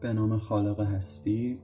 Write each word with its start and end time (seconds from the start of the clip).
به 0.00 0.12
نام 0.12 0.36
خالق 0.36 0.80
هستی. 0.80 1.58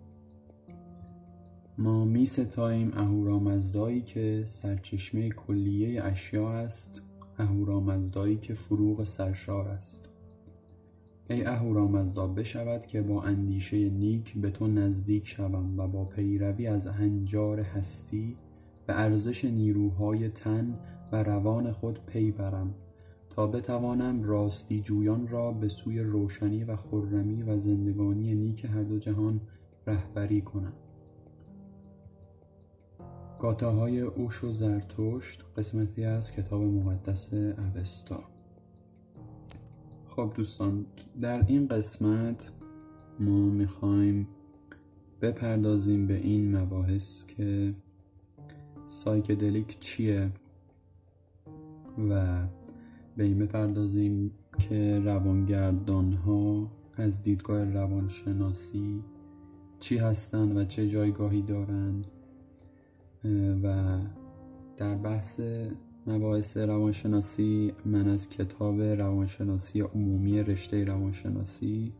ما 1.78 2.04
می 2.04 2.26
ستاییم 2.26 2.92
اهورامزدایی 2.96 4.02
که 4.02 4.42
سرچشمه 4.46 5.28
کلیه 5.28 6.04
اشیا 6.04 6.52
است 6.52 7.02
اهورامزدایی 7.38 8.36
که 8.36 8.54
فروغ 8.54 9.04
سرشار 9.04 9.68
است. 9.68 10.08
ای 11.30 11.44
اهورامزدا 11.44 12.26
بشود 12.26 12.86
که 12.86 13.02
با 13.02 13.22
اندیشه 13.22 13.88
نیک 13.88 14.38
به 14.38 14.50
تو 14.50 14.66
نزدیک 14.66 15.26
شوم 15.26 15.78
و 15.78 15.88
با 15.88 16.04
پیروی 16.04 16.66
از 16.66 16.86
هنجار 16.86 17.60
هستی 17.60 18.36
به 18.86 19.00
ارزش 19.00 19.44
نیروهای 19.44 20.28
تن 20.28 20.78
و 21.12 21.22
روان 21.22 21.72
خود 21.72 22.06
پی 22.06 22.30
برم. 22.30 22.74
تا 23.36 23.46
بتوانم 23.46 24.22
راستی 24.22 24.80
جویان 24.80 25.28
را 25.28 25.52
به 25.52 25.68
سوی 25.68 26.00
روشنی 26.00 26.64
و 26.64 26.76
خرمی 26.76 27.42
و 27.42 27.58
زندگانی 27.58 28.34
نیک 28.34 28.64
هر 28.64 28.82
دو 28.82 28.98
جهان 28.98 29.40
رهبری 29.86 30.40
کنم. 30.40 30.72
گاتاهای 33.38 34.00
اوش 34.00 34.44
و 34.44 34.52
زرتشت 34.52 35.44
قسمتی 35.56 36.04
از 36.04 36.32
کتاب 36.32 36.62
مقدس 36.62 37.34
اوستا. 37.34 38.24
خب 40.08 40.32
دوستان 40.34 40.86
در 41.20 41.46
این 41.46 41.68
قسمت 41.68 42.52
ما 43.20 43.48
می‌خوایم 43.48 44.28
بپردازیم 45.22 46.06
به 46.06 46.16
این 46.16 46.56
مباحث 46.56 47.26
که 47.26 47.74
سایکدلیک 48.88 49.80
چیه 49.80 50.30
و 52.10 52.42
به 53.16 53.24
این 53.24 53.38
بپردازیم 53.38 54.30
که 54.58 55.00
روانگردان 55.04 56.12
ها 56.12 56.70
از 56.96 57.22
دیدگاه 57.22 57.64
روانشناسی 57.64 59.02
چی 59.80 59.98
هستند 59.98 60.56
و 60.56 60.64
چه 60.64 60.88
جایگاهی 60.88 61.42
دارند 61.42 62.06
و 63.62 63.98
در 64.76 64.94
بحث 64.94 65.40
مباحث 66.06 66.56
روانشناسی 66.56 67.72
من 67.84 68.08
از 68.08 68.28
کتاب 68.28 68.80
روانشناسی 68.80 69.80
عمومی 69.80 70.42
رشته 70.42 70.84
روانشناسی 70.84 71.92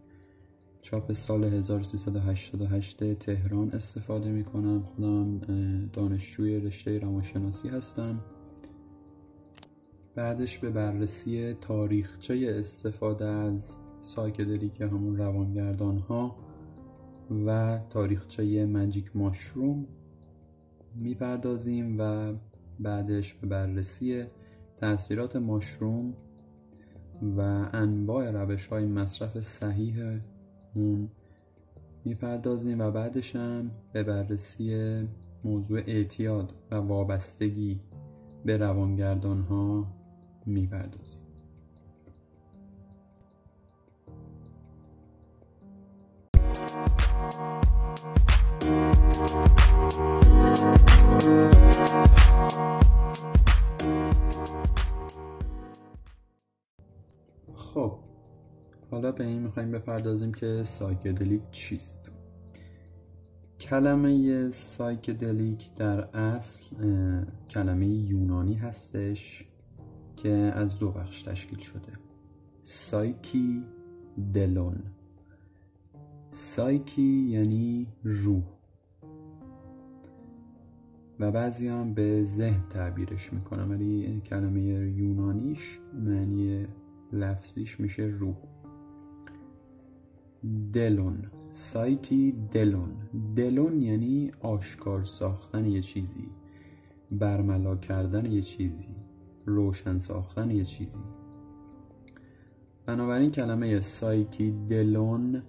چاپ 0.83 1.13
سال 1.13 1.45
1388 1.45 3.15
تهران 3.15 3.71
استفاده 3.71 4.31
می 4.31 4.45
کنم 4.45 4.83
خودم 4.83 5.41
دانشجوی 5.93 6.61
رشته 6.61 6.99
روانشناسی 6.99 7.69
هستم. 7.69 8.21
بعدش 10.15 10.59
به 10.59 10.71
بررسی 10.71 11.55
تاریخچه 11.55 12.55
استفاده 12.59 13.25
از 13.25 13.77
که 14.79 14.87
همون 14.87 15.17
روانگردان 15.17 15.99
ها 15.99 16.37
و 17.47 17.79
تاریخچه 17.91 18.67
مجیک 18.67 19.17
ماشروم 19.17 19.87
می‌پردازیم 20.95 21.97
و 21.99 22.35
بعدش 22.81 23.35
به 23.35 23.47
بررسی 23.47 24.25
تاثیرات 24.77 25.37
ماشروم 25.37 26.15
و 27.37 27.41
انواع 27.73 28.31
روش 28.31 28.67
های 28.67 28.87
مصرف 28.87 29.41
صحیح 29.41 30.21
اون 30.75 31.09
می‌پردازیم 32.05 32.81
و 32.81 32.91
بعدش 32.91 33.37
هم 33.37 33.71
به 33.93 34.03
بررسی 34.03 35.03
موضوع 35.45 35.81
اعتیاد 35.87 36.55
و 36.71 36.75
وابستگی 36.75 37.81
به 38.45 38.57
روانگردان 38.57 39.41
ها 39.41 40.04
می‌پردازیم. 40.47 41.21
خب 57.55 57.99
حالا 58.91 59.13
به 59.13 59.25
این 59.25 59.43
می‌خوایم 59.43 59.71
بپردازیم 59.71 60.35
که 60.35 60.63
سایکدلیک 60.65 61.51
چیست. 61.51 62.11
کلمه 63.61 64.51
سایکدلیک 64.51 65.75
در 65.75 66.17
اصل 66.17 66.77
کلمه 67.51 67.87
یونانی 67.87 68.55
هستش. 68.55 69.45
که 70.25 70.53
از 70.55 70.79
دو 70.79 70.91
بخش 70.91 71.23
تشکیل 71.23 71.59
شده. 71.59 71.93
سایکی 72.63 73.63
دلون. 74.35 74.83
سایکی 76.31 77.03
یعنی 77.03 77.87
روح. 78.05 78.43
و 81.21 81.33
بعضی 81.33 81.69
هم 81.69 81.95
به 81.95 82.25
ذهن 82.25 82.69
تعبیرش 82.71 83.33
می‌کنم 83.33 83.71
ولی 83.71 84.21
کلمه 84.21 84.61
یونانیش 84.97 85.79
معنی 85.95 86.67
لفظیش 87.13 87.81
میشه 87.81 88.03
روح. 88.03 88.37
دلون. 90.73 91.27
سایکی 91.51 92.35
دلون. 92.51 92.93
دلون 93.37 93.83
یعنی 93.83 94.31
آشکار 94.41 95.05
ساختن 95.05 95.67
یه 95.67 95.83
چیزی 95.83 96.29
برملا 97.11 97.77
کردن 97.77 98.33
یه 98.33 98.43
چیزی. 98.43 99.04
روشن 99.47 99.99
ساختن 99.99 100.51
یه 100.51 100.65
چیزی. 100.65 100.99
بنابراین 102.87 103.31
کلمه 103.31 103.81
سایکی 103.81 104.51
دلون 104.69 105.43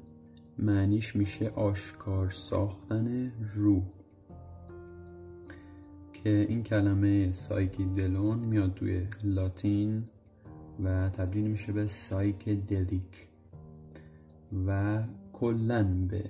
معنیش 0.60 1.16
میشه 1.16 1.50
آشکار 1.50 2.30
ساختن 2.30 3.32
روح. 3.56 3.84
که 6.14 6.46
این 6.50 6.64
کلمه 6.64 7.32
سایکی 7.32 7.86
دلون 7.86 8.40
میاد 8.40 8.74
توی 8.74 9.08
لاتین 9.24 10.04
و 10.84 11.10
تبدیل 11.10 11.48
میشه 11.48 11.72
به 11.72 11.88
سایک 11.88 12.50
دلیک 12.50 13.28
و 14.68 15.04
کلا 15.34 15.84
به 15.84 16.24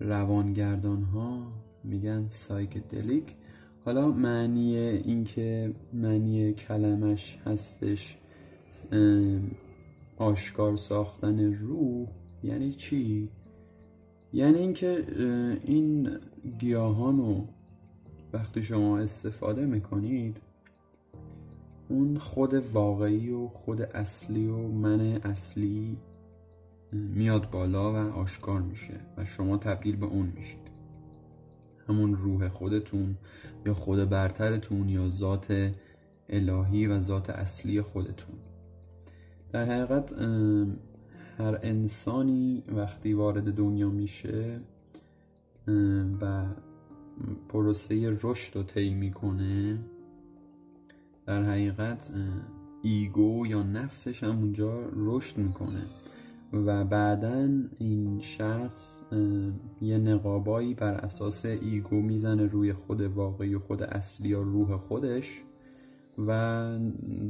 روانگردان 0.00 1.02
ها 1.02 1.52
میگن 1.84 2.26
سایک 2.26 2.78
دلیک 2.88 3.36
حالا 3.84 4.08
معنی 4.08 4.76
اینکه 4.76 5.74
معنی 5.92 6.52
کلمش 6.52 7.38
هستش 7.46 8.18
آشکار 10.16 10.76
ساختن 10.76 11.54
روح 11.54 12.08
یعنی 12.42 12.72
چی؟ 12.72 13.28
یعنی 14.32 14.58
اینکه 14.58 15.04
این 15.64 16.10
گیاهان 16.58 17.18
رو 17.18 17.46
وقتی 18.32 18.62
شما 18.62 18.98
استفاده 18.98 19.66
می‌کنید 19.66 20.36
اون 21.88 22.18
خود 22.18 22.54
واقعی 22.54 23.30
و 23.30 23.48
خود 23.48 23.82
اصلی 23.82 24.46
و 24.46 24.56
من 24.56 25.00
اصلی 25.00 25.96
میاد 26.92 27.50
بالا 27.50 27.92
و 27.92 27.96
آشکار 27.96 28.62
میشه 28.62 29.00
و 29.16 29.24
شما 29.24 29.56
تبدیل 29.56 29.96
به 29.96 30.06
اون 30.06 30.32
میشید 30.36 30.63
همون 31.88 32.14
روح 32.14 32.48
خودتون 32.48 33.16
یا 33.66 33.74
خود 33.74 34.08
برترتون 34.08 34.88
یا 34.88 35.08
ذات 35.08 35.72
الهی 36.28 36.86
و 36.86 37.00
ذات 37.00 37.30
اصلی 37.30 37.82
خودتون. 37.82 38.36
در 39.50 39.64
حقیقت 39.64 40.12
هر 41.38 41.58
انسانی 41.62 42.62
وقتی 42.68 43.12
وارد 43.12 43.54
دنیا 43.54 43.90
میشه 43.90 44.60
و 46.20 46.46
پروسه 47.48 48.18
رشد 48.22 48.56
رو 48.56 48.62
طی 48.62 48.94
می‌کنه 48.94 49.78
در 51.26 51.42
حقیقت 51.42 52.12
ego 52.82 53.46
یا 53.46 53.62
نفسش 53.62 54.24
هم 54.24 54.38
اونجا 54.38 54.90
رشد 54.96 55.38
می‌کنه. 55.38 55.82
و 56.54 56.84
بعدا 56.84 57.48
این 57.78 58.18
شخص 58.18 59.02
یه 59.80 59.98
نقابایی 59.98 60.74
بر 60.74 60.94
اساس 60.94 61.46
ego 61.46 61.96
می‌زنه 61.96 62.46
روی 62.46 62.72
خود 62.72 63.00
واقعی 63.00 63.54
و 63.54 63.58
خود 63.58 63.82
اصلی 63.82 64.28
یا 64.28 64.42
روح 64.42 64.76
خودش 64.76 65.42
و 66.18 66.32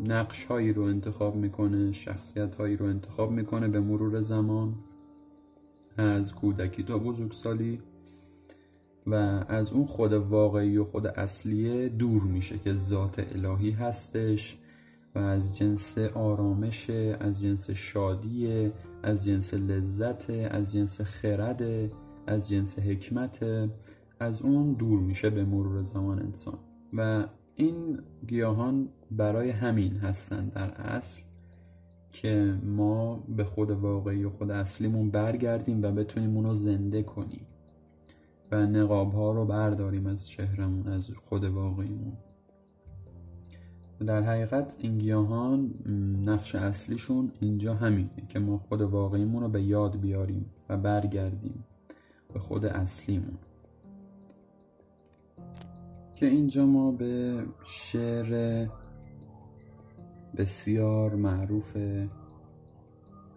نقش 0.06 0.44
هایی 0.44 0.72
رو 0.72 0.82
انتخاب 0.82 1.36
می‌کنه 1.36 1.92
شخصیت 1.92 2.54
هایی 2.54 2.76
رو 2.76 2.86
انتخاب 2.86 3.30
می‌کنه 3.30 3.68
به 3.68 3.80
مرور 3.80 4.20
زمان 4.20 4.74
از 5.96 6.34
کودکی 6.34 6.82
تا 6.82 6.98
بزرگسالی 6.98 7.80
و 9.06 9.14
از 9.48 9.72
اون 9.72 9.84
خود 9.84 10.12
واقعی 10.12 10.76
و 10.76 10.84
خود 10.84 11.06
اصلیه 11.06 11.88
دور 11.88 12.22
میشه 12.22 12.58
که 12.58 12.74
ذات 12.74 13.18
الهی 13.18 13.70
هستش 13.70 14.58
و 15.14 15.18
از 15.18 15.56
جنس 15.56 15.98
آرامش 15.98 16.90
از 17.20 17.42
جنس 17.42 17.70
شادی 17.70 18.70
از 19.04 19.24
جنس 19.24 19.54
لذت 19.54 20.30
از 20.30 20.72
جنس 20.72 21.00
خرد 21.00 21.90
از 22.26 22.48
جنس 22.48 22.78
حکمت 22.78 23.68
از 24.20 24.42
اون 24.42 24.72
دور 24.72 25.00
میشه 25.00 25.30
به 25.30 25.44
مرور 25.44 25.82
زمان 25.82 26.18
انسان. 26.18 26.58
و 26.92 27.26
این 27.56 28.00
گیاهان 28.26 28.88
برای 29.10 29.50
همین 29.50 29.92
هستند 29.92 30.52
در 30.52 30.70
اصل 30.70 31.22
که 32.10 32.58
ما 32.64 33.16
به 33.28 33.44
خود 33.44 33.70
واقعی 33.70 34.24
و 34.24 34.30
خود 34.30 34.50
اصلیمون 34.50 35.10
برگردیم 35.10 35.82
و 35.82 35.92
بتونیم 35.92 36.36
اونو 36.36 36.54
زنده 36.54 37.02
کنیم 37.02 37.46
و 38.52 38.66
نقاب 38.66 39.12
ها 39.12 39.32
رو 39.32 39.44
برداریم 39.44 40.06
از 40.06 40.28
چهرمون 40.28 40.88
از 40.88 41.10
خود 41.10 41.44
واقعیمون. 41.44 42.16
در 44.06 44.22
حقیقت 44.22 44.76
این 44.78 44.98
گیاهان 44.98 45.74
نقش 46.26 46.54
اصلیشون 46.54 47.32
اینجا 47.40 47.74
همینه 47.74 48.10
که 48.28 48.38
ما 48.38 48.58
خود 48.58 48.80
واقعیمون 48.80 49.42
رو 49.42 49.48
به 49.48 49.62
یاد 49.62 50.00
بیاریم 50.00 50.50
و 50.68 50.76
برگردیم 50.76 51.64
به 52.32 52.38
خود 52.38 52.64
اصلیمون. 52.64 53.38
که 56.14 56.26
اینجا 56.26 56.66
ما 56.66 56.92
به 56.92 57.44
شعر 57.64 58.66
بسیار 60.36 61.14
معروف 61.14 61.76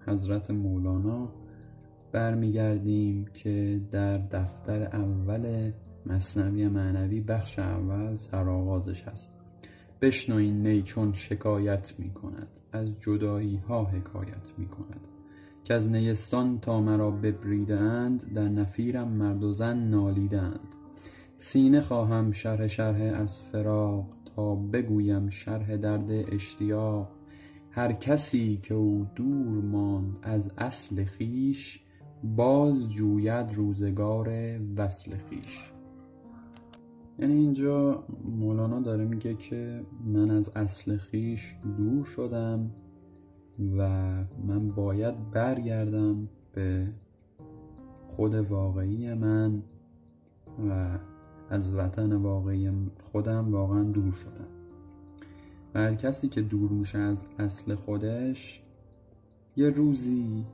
حضرت 0.07 0.51
مولانا 0.51 1.29
برمیگردیم 2.11 3.25
که 3.25 3.81
در 3.91 4.13
دفتر 4.13 4.83
اول 4.83 5.71
مصنوی 6.05 6.67
معنوی 6.67 7.21
بخش 7.21 7.59
اول 7.59 8.15
سرآغازش 8.15 9.03
هست. 9.03 9.36
بشنو 10.01 10.35
این 10.35 10.67
نی 10.67 10.81
چون 10.81 11.13
شکایت 11.13 11.93
می 11.97 12.09
کند 12.09 12.59
از 12.71 12.99
جدایی 12.99 13.57
ها 13.57 13.83
حکایت 13.83 14.51
می 14.57 14.67
کند 14.67 15.07
که 15.63 15.73
از 15.73 15.89
نیستان 15.89 16.59
تا 16.59 16.81
مرا 16.81 17.11
ببریده 17.11 17.79
اند 17.79 18.33
در 18.33 18.49
نفیرم 18.49 19.07
مرد 19.07 19.43
و 19.43 19.51
زن 19.51 19.77
نالیده 19.77 20.41
اند 20.41 20.75
سینه 21.35 21.81
خواهم 21.81 22.31
شرح 22.31 22.67
شرح 22.67 23.19
از 23.19 23.37
فراق 23.37 24.07
تا 24.35 24.55
بگویم 24.55 25.29
شرح 25.29 25.77
درد 25.77 26.11
اشتیاق. 26.11 27.09
هر 27.71 27.91
کسی 27.93 28.59
که 28.63 28.73
او 28.73 29.07
دور 29.15 29.61
ماند 29.61 30.17
از 30.23 30.51
اصل 30.57 31.03
خیش 31.03 31.79
باز 32.23 32.91
جوید 32.91 33.53
روزگار 33.53 34.29
وصل 34.77 35.11
خیش. 35.29 35.76
یعنی 37.19 37.33
اینجا 37.33 38.03
مولانا 38.39 38.79
داره 38.79 39.05
میگه 39.05 39.33
که 39.33 39.85
من 40.05 40.31
از 40.31 40.51
اصل 40.55 40.97
خیش 40.97 41.55
دور 41.77 42.05
شدم 42.05 42.71
و 43.77 43.89
من 44.47 44.69
باید 44.69 45.31
برگردم 45.31 46.29
به 46.53 46.87
خود 48.09 48.35
واقعی 48.35 49.13
من 49.13 49.61
و 50.69 50.99
از 51.49 51.75
وطن 51.75 52.13
واقعی 52.13 52.71
خودم 53.11 53.53
واقعا 53.53 53.83
دور 53.83 54.11
شدم. 54.11 54.47
و 55.73 55.79
هر 55.79 55.95
کسی 55.95 56.27
که 56.27 56.41
دور 56.41 56.71
میشه 56.71 56.97
از 56.97 57.25
اصل 57.39 57.75
خودش 57.75 58.61
یه 59.55 59.69
روزی 59.69 60.45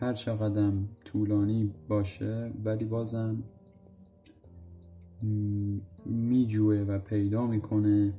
هر 0.00 0.12
چقدر 0.12 0.72
طولانی 1.04 1.72
باشه 1.88 2.52
ولی 2.64 2.84
بازم 2.84 3.42
میجوه 6.06 6.76
و 6.76 6.98
پیدا 6.98 7.46
می‌کنه 7.46 8.12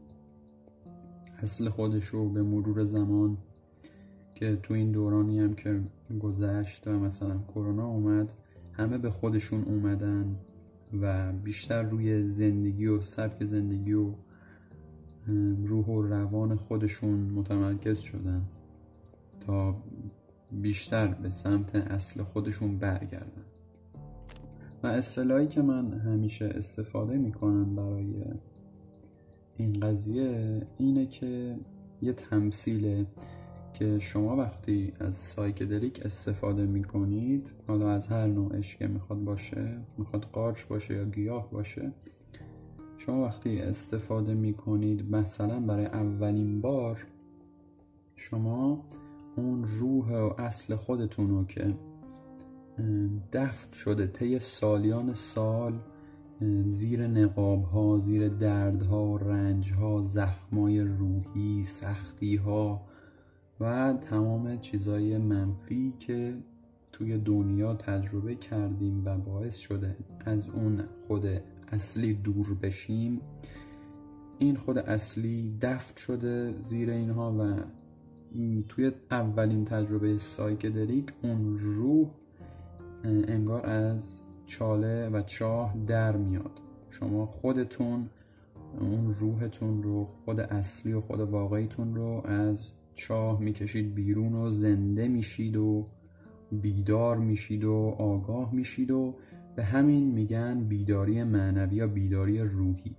اصل 1.42 1.70
خودش 1.70 2.06
رو 2.06 2.30
به 2.30 2.42
مرور 2.42 2.84
زمان 2.84 3.38
که 4.36 4.56
تو 4.64 4.74
این 4.74 4.92
دورانی 4.92 5.40
هم 5.40 5.54
که 5.54 5.82
گذشت 6.20 6.88
و 6.88 7.00
مثلا 7.00 7.38
کرونا 7.56 7.88
اومد 7.88 8.34
همه 8.74 8.98
به 8.98 9.10
خودشون 9.10 9.64
اومدن 9.64 10.36
و 11.02 11.32
بیشتر 11.32 11.84
روی 11.84 12.30
زندگی 12.30 12.86
و 12.86 13.02
سبک 13.02 13.44
زندگی 13.44 13.94
و 13.94 14.12
روح 15.64 15.86
و 15.86 16.02
روان 16.02 16.56
خودشون 16.56 17.20
متمرکز 17.20 18.00
شدن 18.00 18.42
تا 19.40 19.76
بیشتر 20.52 21.08
به 21.08 21.30
سمت 21.30 21.76
اصل 21.76 22.24
خودشون 22.24 22.78
برگردن. 22.78 23.46
اصطلاحی 24.88 25.48
که 25.48 25.62
من 25.62 25.94
همیشه 25.94 26.46
استفاده 26.46 27.18
می‌کنم 27.18 27.76
برای 27.76 28.14
این 29.58 29.74
قضیه 29.80 30.62
اینه 30.78 31.06
که 31.06 31.56
یه 32.02 32.14
تمثیله 32.14 33.06
که 33.74 34.00
شما 34.00 34.36
وقتی 34.36 34.94
از 35.00 35.16
سایکدلیک 35.16 36.06
استفاده 36.06 36.66
می‌کنید 36.66 37.54
حالا 37.68 37.92
از 37.92 38.08
هر 38.08 38.28
نوعش 38.28 38.76
که 38.76 38.88
می‌خواد 38.88 39.24
باشه 39.24 39.80
می‌خواد 39.98 40.26
قارچ 40.26 40.66
باشه 40.66 40.94
یا 40.94 41.06
گیاه 41.06 41.52
باشه 41.52 41.92
شما 42.98 43.24
وقتی 43.24 43.60
استفاده 43.60 44.34
می‌کنید 44.34 45.16
مثلا 45.16 45.60
برای 45.60 45.86
اولین 45.86 46.62
بار 46.62 47.06
شما 48.16 48.86
اون 49.36 49.64
روح 49.64 50.12
و 50.12 50.34
اصل 50.38 50.76
خودتون 50.76 51.30
رو 51.30 51.46
که 51.46 51.74
دفن 53.32 53.72
شده 53.74 54.08
طی 54.08 54.40
سالیان 54.40 55.14
سال 55.14 55.80
زیر 56.68 57.08
نقاب 57.08 57.64
ها 57.64 57.98
زیر 57.98 58.30
دردها 58.30 59.16
رنج 59.16 59.74
ها 59.74 60.02
زخمای 60.02 60.82
روحی 60.82 61.64
سختی 61.64 62.36
ها 62.36 62.82
و 63.60 63.94
تمام 63.94 64.58
چیزای 64.58 65.18
منفی 65.18 65.94
که 66.00 66.38
توی 66.92 67.18
دنیا 67.18 67.74
تجربه 67.74 68.36
کردیم 68.36 69.06
و 69.06 69.18
باعث 69.18 69.58
شده 69.58 69.96
از 70.26 70.50
اون 70.50 70.84
خود 71.08 71.26
اصلی 71.72 72.14
دور 72.14 72.54
بشیم 72.62 73.22
این 74.40 74.56
خود 74.56 74.78
اصلی 74.78 75.58
دفت 75.62 75.98
شده 75.98 76.54
زیر 76.62 76.90
اینها 76.90 77.34
و 77.40 77.56
توی 78.70 78.92
اولین 79.12 79.66
تجربه 79.66 80.18
سایکدلیک 80.18 81.06
اون 81.22 81.60
روح 81.60 82.10
انگار 83.04 83.66
از 83.66 84.22
چاله 84.46 85.10
و 85.10 85.22
چاه 85.22 85.78
در 85.88 86.18
میاد 86.18 86.62
شما 86.90 87.26
خودتون 87.26 88.10
اون 88.80 89.14
روحتون 89.14 89.84
رو 89.84 90.06
خود 90.26 90.40
اصلی 90.40 90.94
و 90.94 91.02
خود 91.02 91.20
واقعیتون 91.20 91.96
رو 91.96 92.22
از 92.26 92.72
چاه 92.96 93.42
می‌کشید 93.42 93.96
بیرون 93.96 94.36
و 94.36 94.50
زنده 94.50 95.08
میشید 95.08 95.58
و 95.58 95.88
بیدار 96.52 97.18
میشید 97.18 97.64
و 97.64 97.96
آگاه 98.00 98.56
میشید 98.56 98.92
و 98.92 99.16
به 99.56 99.64
همین 99.64 100.12
میگن 100.12 100.64
بیداری 100.64 101.24
معنوی 101.24 101.76
یا 101.76 101.88
بیداری 101.88 102.40
روحی 102.40 102.96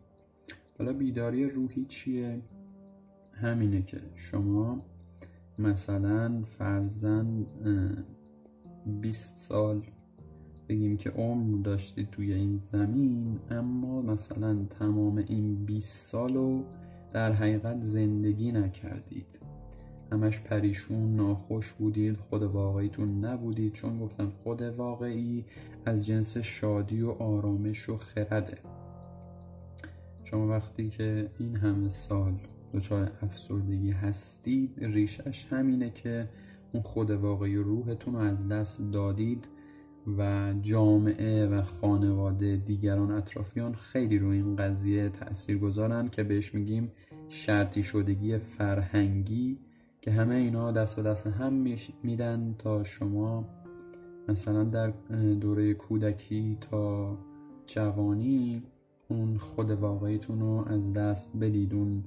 حالا 0.78 0.92
بیداری 0.92 1.44
روحی 1.44 1.84
چیه؟ 1.84 2.42
همینه 3.32 3.82
که 3.82 4.00
شما 4.14 4.86
مثلا 5.58 6.42
فرزن 6.42 7.46
20 9.00 9.36
سال 9.36 9.82
بگیم 10.68 10.96
که 10.96 11.10
عمر 11.10 11.62
داشتید 11.62 12.10
توی 12.10 12.32
این 12.32 12.58
زمین 12.58 13.38
اما 13.50 14.02
مثلا 14.02 14.64
تمام 14.70 15.24
این 15.28 15.64
20 15.64 16.06
سال 16.06 16.34
رو 16.34 16.64
در 17.12 17.32
حقیقت 17.32 17.80
زندگی 17.80 18.52
نکردید. 18.52 19.40
همش 20.12 20.40
پریشون 20.40 21.16
ناخوش 21.16 21.72
بودید 21.72 22.16
خود 22.16 22.42
واقعیتون 22.42 23.24
نبودید 23.24 23.72
چون 23.72 23.98
گفتم 23.98 24.32
خود 24.42 24.62
واقعی 24.62 25.44
از 25.86 26.06
جنس 26.06 26.36
شادی 26.36 27.02
و 27.02 27.10
آرامش 27.10 27.88
و 27.88 27.96
خرده. 27.96 28.58
شما 30.24 30.48
وقتی 30.48 30.88
که 30.88 31.30
این 31.38 31.56
همه 31.56 31.88
سال 31.88 32.34
دچار 32.74 33.10
افسردگی 33.22 33.90
هستید 33.90 34.84
ریشش 34.84 35.46
همینه 35.50 35.90
که 35.90 36.28
اون 36.72 36.82
خود 36.82 37.10
واقعی 37.10 37.56
روحتون 37.56 38.14
رو 38.14 38.20
از 38.20 38.48
دست 38.48 38.92
دادید. 38.92 39.48
و 40.18 40.54
جامعه 40.62 41.46
و 41.46 41.62
خانواده 41.62 42.56
دیگران 42.56 43.10
اطرافیان 43.10 43.74
خیلی 43.74 44.18
روی 44.18 44.36
این 44.36 44.56
قضیه 44.56 45.08
تأثیر 45.08 45.58
گذارن 45.58 46.08
که 46.08 46.22
بهش 46.22 46.54
میگیم 46.54 46.92
شرطی 47.28 47.82
شدگی 47.82 48.38
فرهنگی 48.38 49.58
که 50.00 50.10
همه 50.10 50.34
اینا 50.34 50.72
دست 50.72 50.96
به 50.96 51.02
دست 51.02 51.26
هم 51.26 51.64
میدن 52.02 52.54
تا 52.58 52.84
شما 52.84 53.44
مثلا 54.28 54.64
در 54.64 54.92
دوره 55.40 55.74
کودکی 55.74 56.58
تا 56.60 57.16
جوانی 57.66 58.62
اون 59.08 59.36
خود 59.36 59.70
واقعیتون 59.70 60.40
رو 60.40 60.64
از 60.68 60.94
دست 60.94 61.36
بدید. 61.36 61.74
اون 61.74 62.04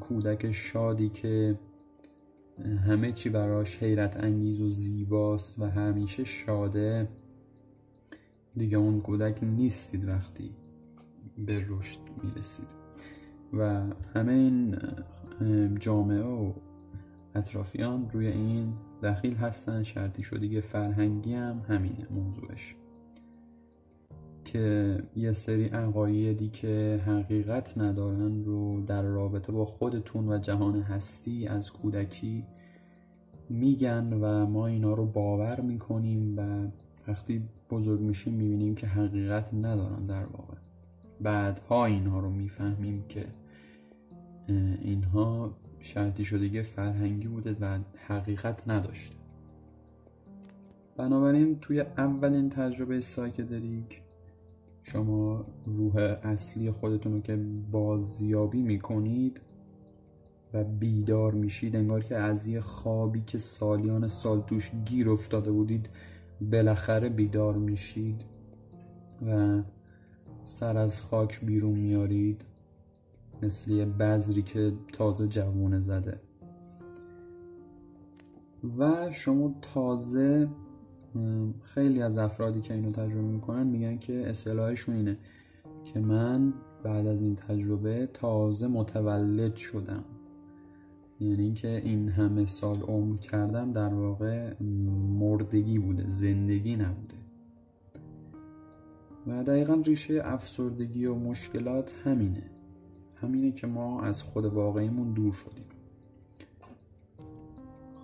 کودک 0.00 0.52
شادی 0.52 1.08
که 1.08 1.58
همه 2.86 3.12
چی 3.12 3.28
براش 3.28 3.82
حیرت 3.82 4.16
انگیز 4.16 4.60
و 4.60 4.70
زیباست 4.70 5.58
و 5.58 5.64
همیشه 5.64 6.24
شاده. 6.24 7.08
دیگه 8.56 8.76
اون 8.76 9.00
کودک 9.00 9.38
نیستید 9.44 10.08
وقتی 10.08 10.50
به 11.46 11.58
رشد 11.68 12.00
می‌رسید. 12.22 12.68
و 13.52 13.82
همه 14.14 14.32
این 14.32 14.78
جامعه 15.80 16.22
و 16.22 16.52
اطرافیان 17.34 18.10
روی 18.10 18.26
این 18.26 18.72
دخیل 19.02 19.34
هستن. 19.34 19.82
شرطی 19.82 20.22
شدگی 20.22 20.60
فرهنگی 20.60 21.34
هم 21.34 21.62
همینه 21.68 22.06
موضوعش. 22.10 22.76
که 24.52 24.98
یه 25.16 25.32
سری 25.32 25.64
عقایدی 25.64 26.48
که 26.48 27.00
حقیقت 27.06 27.78
ندارن 27.78 28.44
رو 28.44 28.80
در 28.86 29.02
رابطه 29.02 29.52
با 29.52 29.64
خودتون 29.64 30.28
و 30.28 30.38
جهان 30.38 30.82
هستی 30.82 31.46
از 31.46 31.72
کودکی 31.72 32.44
میگن 33.48 34.12
و 34.12 34.46
ما 34.46 34.66
اینا 34.66 34.94
رو 34.94 35.06
باور 35.06 35.60
می‌کنیم 35.60 36.38
و 36.38 36.66
وقتی 37.08 37.42
بزرگ 37.70 38.00
میشیم 38.00 38.34
می‌بینیم 38.34 38.74
که 38.74 38.86
حقیقت 38.86 39.54
ندارن 39.54 40.06
در 40.06 40.24
واقع. 40.24 40.54
بعدها 41.20 41.86
اینها 41.86 42.20
رو 42.20 42.30
می‌فهمیم 42.30 43.04
که 43.08 43.24
اینها 44.82 45.56
شرطی 45.80 46.24
شدگی 46.24 46.62
فرهنگی 46.62 47.28
بوده 47.28 47.56
و 47.60 47.78
حقیقت 48.06 48.68
نداشته. 48.68 49.16
بنابراین 50.96 51.58
توی 51.58 51.80
اولین 51.80 52.48
تجربه 52.48 53.00
سایکدلیک 53.00 54.02
شما 54.92 55.44
روح 55.66 55.96
اصلی 56.22 56.70
خودتون 56.70 57.12
رو 57.12 57.20
که 57.20 57.36
بازیابی 57.70 58.62
می‌کنید 58.62 59.40
و 60.54 60.64
بیدار 60.64 61.32
میشید 61.32 61.76
انگار 61.76 62.04
که 62.04 62.16
از 62.16 62.46
یه 62.46 62.60
خوابی 62.60 63.22
که 63.26 63.38
سالیان 63.38 64.08
سال 64.08 64.40
توش 64.40 64.70
گیر 64.84 65.10
افتاده 65.10 65.52
بودید 65.52 65.88
بالاخره 66.52 67.08
بیدار 67.08 67.56
میشید 67.56 68.24
و 69.26 69.62
سر 70.42 70.76
از 70.76 71.00
خاک 71.00 71.40
بیرون 71.44 71.78
میارید 71.78 72.44
مثل 73.42 73.70
یه 73.70 73.84
بذری 73.84 74.42
که 74.42 74.72
تازه 74.92 75.26
جوونه 75.26 75.80
زده. 75.80 76.20
و 78.78 79.12
شما 79.12 79.54
تازه 79.62 80.48
خیلی 81.62 82.02
از 82.02 82.18
افرادی 82.18 82.60
که 82.60 82.74
اینو 82.74 82.90
تجربه 82.90 83.20
می‌کنن 83.20 83.66
میگن 83.66 83.98
که 83.98 84.30
اصطلاحشون 84.30 84.94
اینه 84.94 85.16
که 85.84 86.00
من 86.00 86.52
بعد 86.82 87.06
از 87.06 87.22
این 87.22 87.36
تجربه 87.36 88.08
تازه 88.14 88.66
متولد 88.66 89.56
شدم. 89.56 90.04
یعنی 91.20 91.42
اینکه 91.42 91.82
این 91.84 92.08
همه 92.08 92.46
سال 92.46 92.76
عمر 92.76 93.16
کردم 93.16 93.72
در 93.72 93.94
واقع 93.94 94.54
مردگی 95.18 95.78
بوده 95.78 96.04
زندگی 96.08 96.76
نبوده. 96.76 97.14
و 99.26 99.44
دقیقا 99.44 99.74
ریشه 99.74 100.20
افسردگی 100.24 101.06
و 101.06 101.14
مشکلات 101.14 101.94
همینه. 102.04 102.42
همینه 103.14 103.52
که 103.52 103.66
ما 103.66 104.02
از 104.02 104.22
خود 104.22 104.44
واقعیمون 104.44 105.12
دور 105.12 105.32
شدیم. 105.32 105.64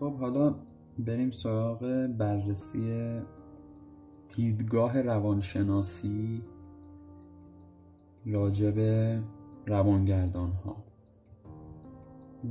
خب 0.00 0.12
حالا 0.12 0.54
بریم 0.98 1.30
سراغ 1.30 2.06
بررسی 2.18 3.20
دیدگاه 4.36 5.02
روانشناسی 5.02 6.42
راجب 8.26 8.78
روانگردان 9.66 10.50
ها 10.50 10.76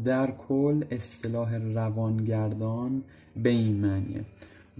در 0.03 0.31
کل 0.31 0.83
اصطلاح 0.91 1.57
روانگردان 1.57 3.03
به 3.43 3.49
این 3.49 3.79
معنیه. 3.79 4.25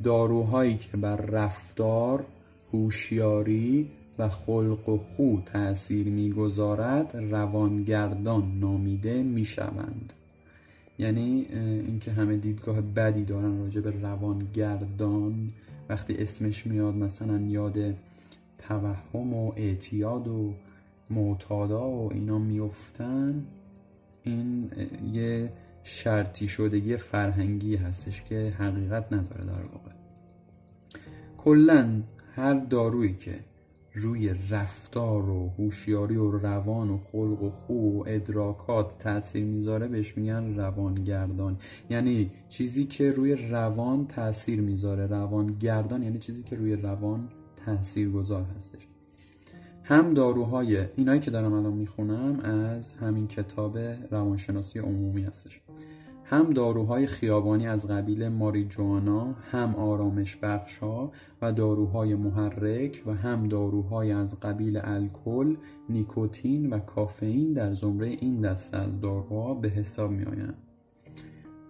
داروهایی 0.04 0.78
که 0.78 0.98
بر 0.98 1.16
رفتار 1.16 2.26
هوشیاری 2.74 3.92
و 4.20 4.30
خلق 4.30 4.90
و 4.90 4.98
خو 4.98 5.38
تأثیر 5.46 6.08
می‌گذارد 6.08 7.18
روانگردان 7.18 8.60
نامیده 8.60 9.24
می‌شوند. 9.24 10.14
یعنی 10.98 11.48
اینکه 11.88 12.12
همه 12.12 12.38
دیدگاه 12.38 12.82
بدی 12.82 13.26
دارن 13.26 13.60
راجع 13.60 13.82
به 13.82 13.92
روانگردان 14.02 15.50
وقتی 15.90 16.18
اسمش 16.18 16.68
میاد 16.68 16.96
مثلا 16.96 17.38
یاد 17.38 17.96
توهم 18.58 19.34
و 19.34 19.52
اعتیاد 19.56 20.28
و 20.28 20.54
معتادا 21.10 21.90
و 21.90 22.14
اینا 22.14 22.38
میفتن 22.38 23.46
این 24.24 24.72
یه 25.14 25.54
شرطی 25.84 26.48
شدگی 26.48 26.98
فرهنگی 26.98 27.76
هستش 27.76 28.24
که 28.24 28.54
حقیقت 28.60 29.14
نداره 29.14 29.46
در 29.46 29.64
واقع. 29.74 29.92
کلا 31.38 32.02
هر 32.36 32.54
دارویی 32.54 33.14
که 33.14 33.40
روی 33.96 34.36
رفتار 34.50 35.30
و 35.30 35.50
هوشیاری 35.58 36.16
و 36.16 36.32
روان 36.32 36.90
و 36.90 36.98
خلق 36.98 37.44
و 37.44 37.50
خو 37.50 37.74
و 37.74 38.04
ادراکات 38.08 38.98
تاثیر 39.00 39.46
می‌ذاره 39.46 39.88
بهش 39.88 40.18
میگن 40.18 40.56
روانگردان. 40.56 41.58
یعنی 41.90 42.32
چیزی 42.50 42.86
که 42.86 43.12
روی 43.12 43.36
روان 43.36 44.08
تاثیر 44.08 44.62
می‌ذاره. 44.62 45.08
روانگردان 45.08 46.04
یعنی 46.04 46.20
چیزی 46.20 46.44
که 46.44 46.56
روی 46.56 46.76
روان 46.76 47.30
تاثیر 47.66 48.10
گذار 48.10 48.44
هستش. 48.56 48.88
هم 49.84 50.14
داروهای 50.14 50.86
اینایی 50.96 51.20
که 51.20 51.32
دارم 51.32 51.54
الان 51.54 51.74
می‌خونم 51.74 52.40
از 52.40 52.94
همین 52.94 53.28
کتاب 53.28 53.78
روانشناسی 54.12 54.80
عمومی 54.80 55.24
هستش. 55.24 55.62
هم 56.26 56.54
داروهای 56.54 57.08
خیابانی 57.08 57.68
از 57.68 57.88
قبیل 57.88 58.28
ماریجوانا 58.28 59.34
هم 59.52 59.76
آرامش 59.76 60.36
بخش 60.36 60.78
ها 60.78 61.12
و 61.42 61.52
داروهای 61.52 62.16
محرک 62.16 63.04
و 63.06 63.14
هم 63.14 63.48
داروهای 63.48 64.12
از 64.12 64.40
قبیل 64.40 64.80
الکل، 64.84 65.56
نیکوتین 65.90 66.70
و 66.70 66.80
کافئین 66.80 67.54
در 67.54 67.74
زمره 67.74 68.08
این 68.08 68.42
دسته 68.42 68.78
از 68.78 69.00
داروها 69.00 69.54
به 69.54 69.70
حساب 69.70 70.12
می 70.12 70.24
آیند. 70.24 70.58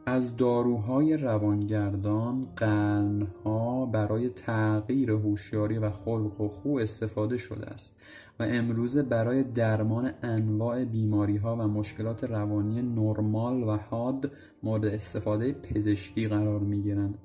از 0.05 0.35
داروهای 0.35 1.17
روانگردان 1.17 2.47
قرنها 2.55 3.85
برای 3.85 4.29
تغییر 4.29 5.11
هوشیاری 5.11 5.77
و 5.77 5.89
خلق 5.89 6.41
و 6.41 6.47
خو 6.47 6.69
استفاده 6.69 7.37
شده 7.37 7.65
است 7.65 7.95
و 8.39 8.43
امروزه 8.43 9.03
برای 9.03 9.43
درمان 9.43 10.11
انواع 10.23 10.85
بیماری 10.85 11.37
ها 11.37 11.55
و 11.55 11.59
مشکلات 11.59 12.23
روانی 12.23 12.81
نرمال 12.81 13.63
و 13.63 13.77
حاد 13.77 14.31
مورد 14.63 14.85
استفاده 14.85 15.51
پزشکی 15.51 16.27
قرار 16.27 16.59
می 16.59 16.81
گیرند 16.81 17.17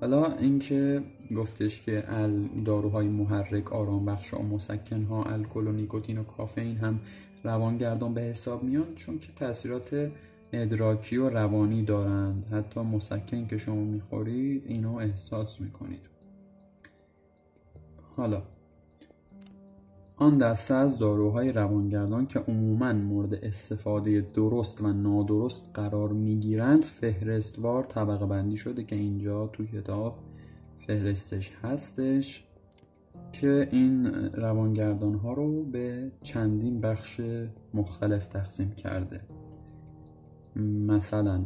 حالا 0.00 0.36
اینکه 0.36 1.02
گفتش 1.36 1.82
که 1.82 2.04
داروهای 2.64 3.08
محرک 3.08 3.72
آرام 3.72 4.04
بخش 4.04 4.34
و 4.34 4.42
مسکن 4.42 5.02
ها 5.02 5.24
الکل 5.24 5.66
و 5.66 5.72
نیکوتین 5.72 6.18
و 6.18 6.24
کافئین 6.24 6.76
هم 6.76 7.00
روانگردان 7.44 8.14
به 8.14 8.20
حساب 8.20 8.62
میان 8.62 8.94
چون 8.94 9.18
که 9.18 9.32
تاثیرات 9.36 10.10
ادراکی 10.52 11.16
و 11.16 11.28
روانی 11.28 11.82
دارند. 11.82 12.46
حتی 12.52 12.80
مسکن 12.80 13.46
که 13.46 13.58
شما 13.58 13.84
می‌خورید 13.84 14.62
اینو 14.66 14.94
احساس 14.94 15.60
می‌کنید. 15.60 16.00
حالا 18.16 18.42
آن 20.20 20.38
دسته 20.38 20.74
از 20.74 20.98
داروهای 20.98 21.48
روانگردان 21.52 22.26
که 22.26 22.38
عموما 22.38 22.92
مورد 22.92 23.34
استفاده 23.34 24.20
درست 24.20 24.82
و 24.82 24.92
نادرست 24.92 25.70
قرار 25.74 26.12
می‌گیرند 26.12 26.82
فهرستوار 26.84 27.84
طبقه 27.84 28.26
بندی 28.26 28.56
شده 28.56 28.84
که 28.84 28.96
اینجا 28.96 29.46
تو 29.46 29.66
کتاب 29.66 30.18
فهرستش 30.76 31.52
هستش 31.62 32.44
که 33.32 33.68
این 33.72 34.06
روانگردان 34.32 35.14
ها 35.14 35.32
رو 35.32 35.64
به 35.64 36.12
چندین 36.22 36.80
بخش 36.80 37.20
مختلف 37.74 38.28
تقسیم 38.28 38.70
کرده. 38.70 39.20
مثلا 40.86 41.44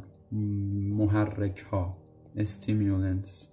محرک 0.90 1.59
ها 1.59 1.97
استیمیولنس 2.37 3.49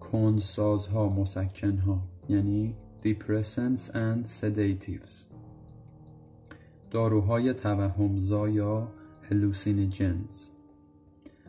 کنساز 0.00 0.86
ها 0.86 1.08
مسکن 1.08 1.78
ها 1.78 2.02
یعنی 2.28 2.74
depressants 3.04 3.88
and 3.94 4.26
sedatives. 4.26 5.26
داروهای 6.90 7.54
توهمزا 7.54 8.48
یا 8.48 8.88
hallucinogens. 9.30 10.50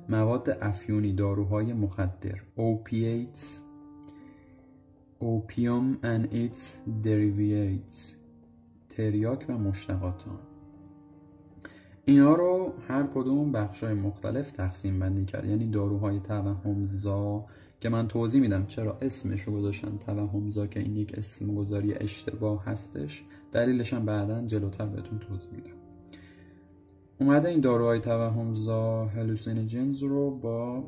مواد 0.09 0.57
افیونی 0.61 1.13
داروهای 1.13 1.73
مخدر. 1.73 2.41
Opiates. 2.57 3.59
Opium 5.21 5.99
and 6.03 6.33
its 6.33 6.77
derivatives 7.03 8.21
تریاک 8.89 9.45
و 9.49 9.57
مشتقات 9.57 10.27
آن 10.27 10.39
اینا 12.05 12.35
رو 12.35 12.73
هر 12.87 13.03
کدوم 13.03 13.51
بخش 13.51 13.83
های 13.83 13.93
مختلف 13.93 14.51
تقسیم 14.51 14.99
بندی 14.99 15.25
کرد. 15.25 15.45
یعنی 15.45 15.69
داروهای 15.69 16.19
توهمزا 16.19 17.45
که 17.81 17.89
من 17.89 18.07
توضیح 18.07 18.41
میدم 18.41 18.65
چرا 18.65 18.97
اسمش 19.01 19.41
رو 19.41 19.53
گذاشتن 19.53 19.97
توهمزا 19.97 20.67
که 20.67 20.79
این 20.79 20.95
یک 20.95 21.17
اسم 21.17 21.55
گذاری 21.55 21.93
اشتباه 21.93 22.65
هستش. 22.65 23.23
دلیلش 23.51 23.93
هم 23.93 24.05
بعدا 24.05 24.41
جلوتر 24.41 24.85
بهتون 24.85 25.19
توضیح 25.19 25.51
میدم. 25.51 25.71
اومده 27.19 27.49
این 27.49 27.59
داروهای 27.59 27.99
توهمزا 27.99 29.05
هلوسینوجنز 29.05 30.03
رو 30.03 30.31
با 30.31 30.83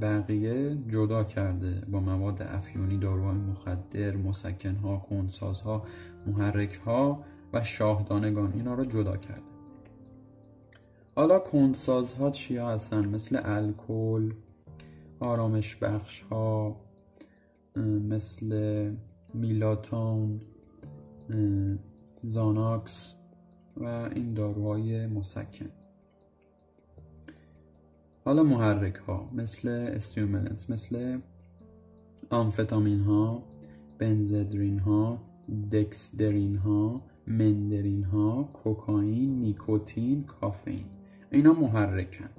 بقیه 0.00 0.78
جدا 0.88 1.24
کرده 1.24 1.82
با 1.90 2.00
مواد 2.00 2.42
افیونی 2.42 2.98
داروهای 2.98 3.36
مخدر 3.36 4.16
مسکنها 4.16 4.96
کنسازها 4.96 5.86
محرکها 6.26 7.24
و 7.52 7.64
شاهدانگان 7.64 8.52
اینا 8.52 8.74
رو 8.74 8.84
جدا 8.84 9.16
کرده. 9.16 9.42
حالا 11.16 11.38
کنسازها 11.38 12.30
چیا 12.30 12.68
هستن؟ 12.68 13.08
مثل 13.08 13.40
الکل 13.44 14.32
آرامش 15.20 15.76
بخش 15.76 16.20
ها 16.20 16.76
مثل 18.08 18.50
میلاتون 19.34 20.40
زاناکس 22.22 23.14
و 23.76 23.84
این 23.84 24.34
داروهای 24.34 25.06
مسکن. 25.06 25.70
حالا 28.24 28.42
محرک 28.42 28.94
ها 28.96 29.30
مثل 29.32 29.68
استیوملنس 29.68 30.70
مثل 30.70 31.18
آمفتامین 32.30 33.00
ها 33.00 33.42
بنزدرین 33.98 34.78
ها 34.78 35.18
دکسدرین 35.72 36.56
ها 36.56 37.02
مندرین 37.26 38.04
ها 38.04 38.42
کوکائین 38.42 39.38
نیکوتین 39.38 40.24
کافئین. 40.24 40.86
اینا 41.30 41.52
محرکن. 41.52 42.30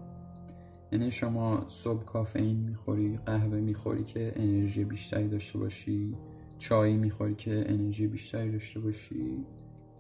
یعنی 0.92 1.12
شما 1.12 1.64
صبح 1.68 2.04
کافئین 2.04 2.58
می‌خوری 2.58 3.18
قهوه 3.26 3.60
می‌خوری 3.60 4.04
که 4.04 4.34
انرژی 4.36 4.84
بیشتری 4.84 5.28
داشته 5.28 5.60
باشی 5.60 6.16
چای 6.58 6.98
می‌خوری 6.98 7.36
که 7.36 7.66
انرژی 7.68 8.08
بیشتری 8.08 8.52
داشته 8.52 8.80
باشی 8.80 9.46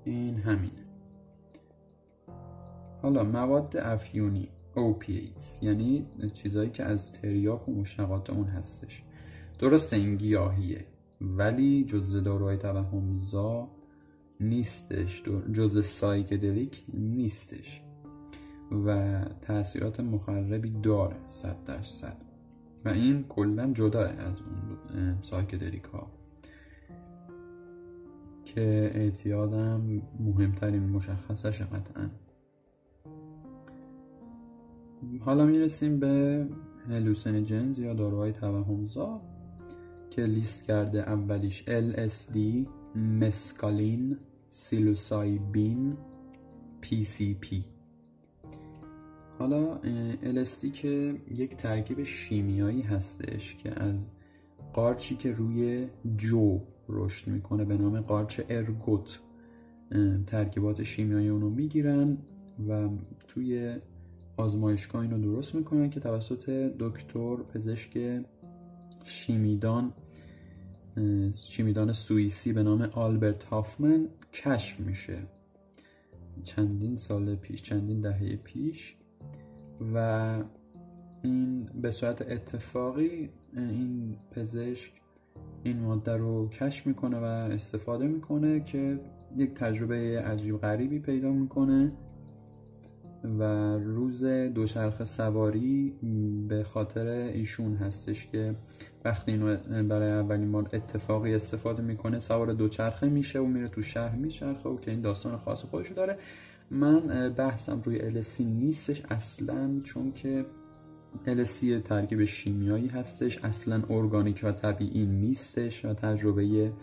این 0.05 0.35
همینه. 0.35 0.85
حالا 3.01 3.23
مواد 3.23 3.77
افیونی 3.77 4.49
opiates 4.75 5.63
یعنی 5.63 6.05
چیزهایی 6.33 6.69
که 6.69 6.83
از 6.83 7.13
تریاک 7.13 7.69
و 7.69 7.73
مشتقات 7.73 8.29
اون 8.29 8.47
هستش. 8.47 9.03
درسته 9.59 9.95
این 9.95 10.15
گیاهیه 10.15 10.85
ولی 11.21 11.83
جزء 11.83 12.19
داروهای 12.19 12.57
توهمزا 12.57 13.67
نیستش. 14.39 15.23
جزء 15.53 15.81
psychedelic 15.81 16.83
نیستش. 16.93 17.81
و 18.71 19.19
تاثیرات 19.41 19.99
مخربی 19.99 20.69
داره 20.83 21.15
صد 21.27 21.63
درصد. 21.65 22.17
و 22.85 22.89
این 22.89 23.23
کلا 23.23 23.73
جدا 23.73 24.01
از 24.01 24.35
اون 24.41 25.17
psychedelic 25.21 25.83
ها 25.83 26.07
که 28.45 28.91
اعتیادم 28.93 30.01
مهمترین 30.19 30.89
مشخصش 30.89 31.61
قطعا. 31.61 32.09
حالا 35.19 35.45
می‌رسیم 35.45 35.99
به 35.99 36.47
هلوسینجنز 36.89 37.79
یا 37.79 37.93
داروهای 37.93 38.31
توهمزا 38.31 39.21
که 40.09 40.21
لیست 40.21 40.65
کرده 40.65 41.09
اولیش 41.09 41.63
LSD 41.63 42.37
مسکالین 42.95 44.17
سیلوسایبین 44.49 45.97
PCP 46.83 47.76
حالا 49.39 49.79
LSD 50.23 50.71
که 50.71 51.15
یک 51.35 51.55
ترکیب 51.55 52.03
شیمیایی 52.03 52.81
هستش 52.81 53.55
که 53.55 53.83
از 53.83 54.11
قارچی 54.73 55.15
که 55.15 55.31
روی 55.31 55.87
جو 56.17 56.59
رشد 56.89 57.27
می‌کنه 57.27 57.65
به 57.65 57.77
نام 57.77 58.01
قارچ 58.01 58.41
ارگوت 58.49 59.19
ترکیبات 60.25 60.83
شیمیایی 60.83 61.27
اونو 61.27 61.49
می‌گیرن 61.49 62.17
و 62.69 62.89
توی 63.27 63.75
آزمایشگاه 64.37 65.01
اینو 65.01 65.21
درست 65.21 65.55
می‌کنن 65.55 65.89
که 65.89 65.99
توسط 65.99 66.49
دکتر 66.79 67.35
پزشک 67.35 68.21
شیمیدان 69.03 69.93
شیمیدان 71.35 71.93
سوئیسی 71.93 72.53
به 72.53 72.63
نام 72.63 72.81
آلبرت 72.81 73.43
هافمن 73.43 74.07
کشف 74.33 74.79
میشه. 74.79 75.17
چندین 76.43 76.95
سال 76.95 77.35
پیش 77.35 77.61
چندین 77.61 78.01
دهه 78.01 78.35
پیش 78.35 78.95
و 79.93 80.37
این 81.23 81.65
به 81.81 81.91
صورت 81.91 82.31
اتفاقی 82.31 83.29
این 83.55 84.15
پزشک 84.31 84.91
این 85.63 85.79
ماده 85.79 86.17
رو 86.17 86.49
کشف 86.49 86.87
می‌کنه 86.87 87.17
و 87.17 87.23
استفاده 87.23 88.07
می‌کنه 88.07 88.59
که 88.59 88.99
یک 89.37 89.53
تجربه 89.53 90.21
عجیب 90.21 90.57
غریبی 90.57 90.99
پیدا 90.99 91.31
می‌کنه 91.31 91.91
و 93.39 93.43
روز 93.77 94.23
دوچرخه 94.25 95.05
سواری 95.05 95.93
به 96.47 96.63
خاطر 96.63 97.07
ایشون 97.07 97.75
هستش 97.75 98.27
که 98.27 98.55
وقتی 99.05 99.31
اینو 99.31 99.57
برای 99.83 100.11
اولین 100.11 100.51
بار 100.51 100.69
اتفاقی 100.73 101.35
استفاده 101.35 101.83
می‌کنه 101.83 102.19
سوار 102.19 102.53
دوچرخه 102.53 103.09
میشه 103.09 103.39
و 103.39 103.45
میره 103.45 103.67
تو 103.67 103.81
شهر 103.81 104.15
میچرخه 104.15 104.69
و 104.69 104.79
که 104.79 104.91
این 104.91 105.01
داستان 105.01 105.37
خاص 105.37 105.65
خودشو 105.65 105.93
داره. 105.93 106.17
من 106.71 107.29
بحثم 107.37 107.81
روی 107.81 108.01
السی 108.01 108.45
نیستش 108.45 109.03
اصلا 109.09 109.79
چون 109.79 110.11
که 110.11 110.45
السی 111.27 111.79
ترکیب 111.79 112.25
شیمیایی 112.25 112.87
هستش. 112.87 113.37
اصلا 113.43 113.83
ارگانیک 113.89 114.41
و 114.43 114.51
طبیعی 114.51 115.05
نیستش 115.05 115.85
و 115.85 115.93
تجربه 115.93 116.73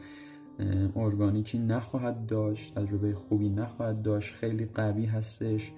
ارگانیکی 0.96 1.58
نخواهد 1.58 2.26
داشت 2.26 2.74
تجربه 2.74 3.14
خوبی 3.14 3.48
نخواهد 3.48 4.02
داشت 4.02 4.34
خیلی 4.34 4.64
قوی 4.64 5.04
هستش. 5.04 5.72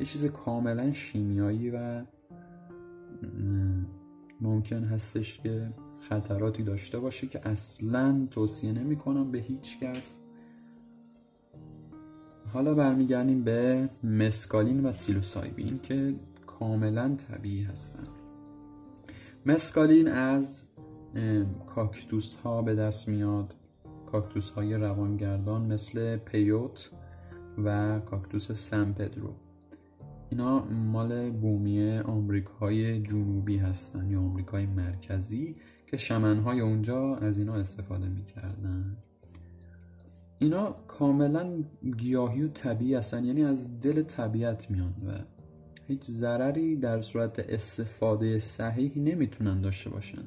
یه 0.00 0.06
چیز 0.06 0.26
کاملا 0.26 0.92
شیمیایی 0.92 1.70
و 1.70 2.04
ممکن 4.40 4.84
هستش 4.84 5.38
که 5.38 5.72
خطراتی 6.08 6.62
داشته 6.62 6.98
باشه 6.98 7.26
که 7.26 7.48
اصلا 7.48 8.28
توصیه 8.30 8.72
نمی 8.72 8.96
کنم 8.96 9.30
به 9.30 9.38
هیچ 9.38 9.78
کس. 9.80 10.21
حالا 12.52 12.74
برمیگردیم 12.74 13.44
به 13.44 13.88
مسکالین 14.04 14.86
و 14.86 14.92
سیلوسایبین 14.92 15.78
که 15.78 16.14
کاملا 16.46 17.16
طبیعی 17.16 17.62
هستن. 17.62 18.04
مسکالین 19.46 20.08
از 20.08 20.64
کاکتوس 21.66 22.34
ها 22.34 22.62
به 22.62 22.74
دست 22.74 23.08
میاد. 23.08 23.54
کاکتوس 24.06 24.50
های 24.50 24.74
روانگردان 24.74 25.72
مثل 25.72 26.16
پیوت 26.16 26.90
و 27.64 27.98
کاکتوس 28.00 28.52
سن 28.52 28.92
پدرو. 28.92 29.34
اینا 30.30 30.64
مال 30.64 31.30
بومی 31.30 31.98
آمریکای 31.98 33.02
جنوبی 33.02 33.56
هستن 33.56 34.10
یا 34.10 34.20
آمریکای 34.20 34.66
مرکزی 34.66 35.52
که 35.86 35.96
شمنهای 35.96 36.60
اونجا 36.60 37.16
از 37.16 37.38
اینا 37.38 37.54
استفاده 37.54 38.08
می‌کردن. 38.08 38.96
اینا 40.42 40.76
کاملا 40.88 41.64
گیاهی 41.96 42.42
و 42.42 42.48
طبیعی 42.48 42.94
هستن. 42.94 43.24
یعنی 43.24 43.44
از 43.44 43.80
دل 43.80 44.02
طبیعت 44.02 44.70
میان 44.70 44.94
و 45.06 45.10
هیچ 45.88 46.04
ضرری 46.04 46.76
در 46.76 47.00
صورت 47.00 47.38
استفاده 47.38 48.38
صحیح 48.38 48.98
نمی‌تونن 48.98 49.60
داشته 49.60 49.90
باشن. 49.90 50.22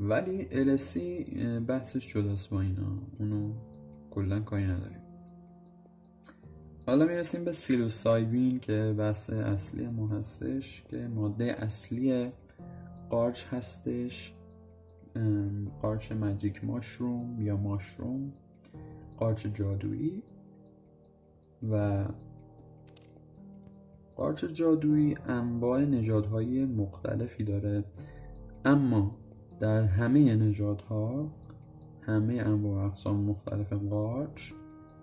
ولی 0.00 0.48
السی 0.50 1.24
بحثش 1.66 2.14
جداست 2.14 2.50
با 2.50 2.60
اینا. 2.60 2.98
اونو 3.18 3.52
کلا 4.10 4.40
کاری 4.40 4.64
نداریم. 4.64 5.02
حالا 6.86 7.04
می‌رسیم 7.06 7.44
به 7.44 7.52
سیلوسایبین 7.52 8.58
که 8.60 8.94
بحث 8.98 9.30
اصلی 9.30 9.86
ما 9.86 10.08
هستش 10.08 10.84
که 10.88 11.08
ماده 11.08 11.44
اصلی 11.44 12.26
قارچ 13.10 13.44
هستش. 13.50 14.34
قارچ 15.82 16.12
مجیک 16.12 16.64
ماشروم 16.64 17.42
یا 17.42 17.56
ماشروم. 17.56 18.32
قارچ 19.16 19.46
جادویی 19.46 20.22
و 21.70 22.04
قارچ 24.16 24.44
جادویی 24.44 25.16
انواع 25.26 25.84
نژادهای 25.84 26.64
مختلفی 26.64 27.44
داره. 27.44 27.84
اما 28.64 29.16
در 29.60 29.82
همه 29.82 30.34
نژادها 30.34 31.30
همه 32.02 32.34
انواع 32.34 32.84
اقسام 32.84 33.20
مختلف 33.20 33.72
قارچ 33.72 34.52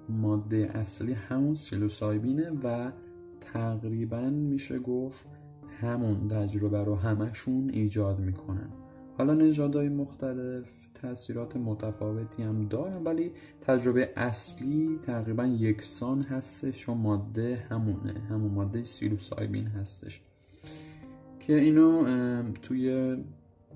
ماده 0.10 0.72
اصلی 0.74 1.14
همون 1.14 1.56
سیلوسایبینه 1.56 2.52
و 2.64 2.92
تقریبا 3.42 4.30
میشه 4.30 4.80
گفت 4.80 5.28
همون 5.82 6.28
تجربه 6.28 6.84
رو 6.84 6.96
همشون 6.96 7.70
ایجاد 7.70 8.20
می‌کنن. 8.20 8.70
حالا 9.18 9.34
نژادهای 9.34 9.90
مختلف 9.90 10.93
تاثیرات 11.04 11.58
متفاوتی 11.58 12.44
هم 12.44 12.68
دارن 12.68 13.04
ولی 13.04 13.32
تجربه 13.62 14.14
اصلی 14.16 15.00
تقریبا 15.02 15.46
یکسان 15.46 16.22
هستش 16.22 16.90
و 16.90 16.94
ماده 16.94 17.66
همونه. 17.70 18.20
همون 18.30 18.52
ماده 18.52 18.84
سیلوسایبین 18.84 19.68
هستش. 19.68 20.22
که 21.40 21.54
اینو 21.56 22.04
توی 22.62 23.18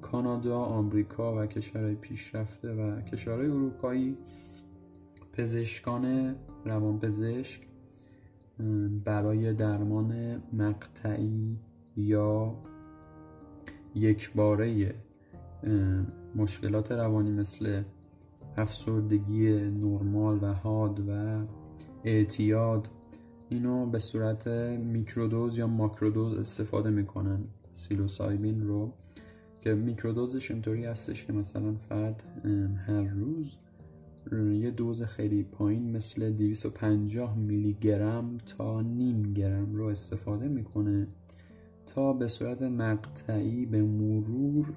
کانادا، 0.02 0.58
آمریکا 0.60 1.44
و 1.44 1.46
کشورهای 1.46 1.96
پیشرفته 1.96 2.74
و 2.74 3.02
کشورهای 3.02 3.50
اروپایی 3.50 4.16
پزشکان 5.34 6.36
روانپزشک 6.66 7.62
برای 9.06 9.54
درمان 9.54 10.42
مقطعی 10.54 11.58
یا 11.98 12.56
یکباره 13.96 14.96
مشکلات 16.38 16.92
روانی 16.92 17.32
مثل 17.32 17.84
افسردگی 18.58 19.52
نرمال 19.54 20.40
و 20.42 20.54
حاد 20.54 21.10
و 21.10 21.42
اعتیاد 22.04 22.88
اینو 23.50 23.86
به 23.86 24.00
صورت 24.00 24.48
میکرودوز 24.78 25.58
یا 25.58 25.68
ماکرودوز 25.68 26.38
استفاده 26.38 26.90
می‌کنن 26.90 27.44
سیلوسایبین 27.74 28.68
رو 28.68 28.92
که 29.62 29.74
میکرودوزش 29.74 30.52
اینطوری 30.52 30.86
هستش 30.86 31.26
که 31.26 31.34
مثلا 31.34 31.76
فرد 31.90 32.24
هر 32.88 33.04
روز 33.04 33.58
یه 34.54 34.72
دوز 34.72 35.04
خیلی 35.04 35.44
پایین 35.44 35.92
مثل 35.98 36.30
250 36.30 37.38
میلی 37.38 37.78
گرم 37.82 38.38
تا 38.38 38.82
نیم 38.82 39.34
گرم 39.34 39.76
رو 39.76 39.86
استفاده 39.86 40.48
می‌کنه 40.48 41.08
تا 41.88 42.14
به 42.14 42.28
صورت 42.28 42.62
مقطعی 42.62 43.66
به 43.66 43.82
مرور 43.82 44.74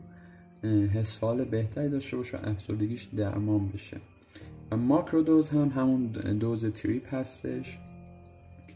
حس 0.69 1.19
حال 1.19 1.45
بهتری 1.45 1.89
داشته 1.89 2.17
باشه 2.17 2.39
و 2.39 2.41
افسردگیش 2.51 3.05
درمان 3.05 3.69
بشه. 3.69 3.97
و 4.71 4.77
ماکرو 4.77 5.23
دوز 5.23 5.51
هم 5.51 5.69
همون 5.69 6.07
دوز 6.39 6.65
تریپ 6.65 7.15
هستش 7.15 7.79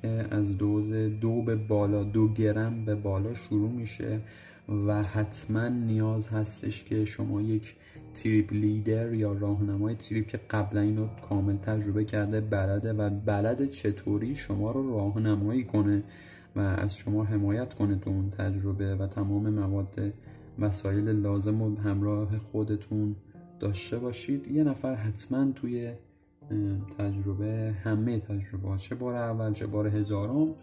که 0.02 0.26
از 0.30 0.58
دوز 0.58 0.92
دو 0.92 1.42
به 1.42 1.56
بالا 1.56 2.04
دو 2.04 2.28
گرم 2.28 2.84
به 2.84 2.94
بالا 2.94 3.34
شروع 3.34 3.70
میشه 3.70 4.20
و 4.86 5.02
حتما 5.02 5.68
نیاز 5.68 6.28
هستش 6.28 6.84
که 6.84 7.04
شما 7.04 7.42
یک 7.42 7.74
تریپ 8.14 8.52
لیدر 8.52 9.14
یا 9.14 9.32
راهنمای 9.32 9.94
تریپ 9.94 10.26
که 10.26 10.40
قبلا 10.50 10.80
اینو 10.80 11.06
کامل 11.28 11.56
تجربه 11.56 12.04
کرده 12.04 12.40
بلده 12.40 12.92
و 12.92 13.10
بلد 13.10 13.70
چطوری 13.70 14.34
شما 14.34 14.70
رو 14.70 14.90
راهنمایی 14.90 15.64
کنه 15.64 16.02
و 16.56 16.60
از 16.60 16.96
شما 16.96 17.24
حمایت 17.24 17.74
کنه 17.74 17.96
تو 17.96 18.10
اون 18.10 18.30
تجربه 18.30 18.94
و 18.94 19.06
تمام 19.06 19.50
مواد 19.50 20.12
وسایل 20.58 21.08
لازم 21.08 21.62
و 21.62 21.76
همراه 21.76 22.38
خودتون 22.38 23.16
داشته 23.60 23.98
باشید. 23.98 24.48
یه 24.48 24.64
نفر 24.64 24.94
حتما 24.94 25.52
توی 25.52 25.92
تجربه 26.98 27.72
همه 27.84 28.18
تجربه 28.18 28.76
چه 28.76 28.94
بار 28.94 29.14
اول 29.14 29.52
چه 29.52 29.66
بار 29.66 29.88
هزارم 29.88 30.54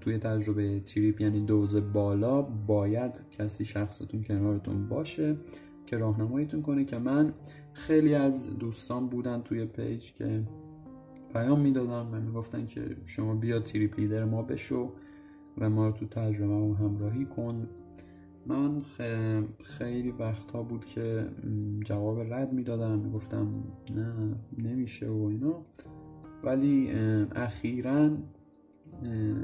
توی 0.00 0.18
تجربه 0.18 0.80
تریپ 0.80 1.20
یعنی 1.20 1.44
دوز 1.44 1.92
بالا 1.92 2.42
باید 2.42 3.20
کسی 3.30 3.64
شخصتون 3.64 4.22
کنارتون 4.22 4.88
باشه 4.88 5.36
که 5.86 5.96
راهنماییتون 5.96 6.62
کنه 6.62 6.84
که 6.84 6.98
من 6.98 7.32
خیلی 7.72 8.14
از 8.14 8.58
دوستان 8.58 9.08
بودن 9.08 9.42
توی 9.42 9.64
پیج 9.64 10.12
که 10.12 10.42
پیام 11.32 11.60
می‌دادم 11.60 12.08
و 12.12 12.20
می‌گفتن 12.20 12.66
که 12.66 12.96
شما 13.04 13.34
بیا 13.34 13.60
تریپ 13.60 13.98
لیدر 13.98 14.24
ما 14.24 14.42
بشو 14.42 14.92
و 15.58 15.70
ما 15.70 15.86
رو 15.86 15.92
تو 15.92 16.06
تجربه 16.06 16.76
همراهی 16.76 17.24
کن. 17.24 17.68
من 18.46 18.80
خیلی 19.62 20.10
وقتها 20.10 20.62
بود 20.62 20.84
که 20.84 21.26
جواب 21.84 22.32
رد 22.32 22.52
می‌دادم. 22.52 22.98
می‌گفتم 22.98 23.48
نه 23.96 24.34
نمیشه 24.58 25.08
و 25.08 25.28
اینا. 25.30 25.62
ولی 26.44 26.90
اخیرا 27.34 28.10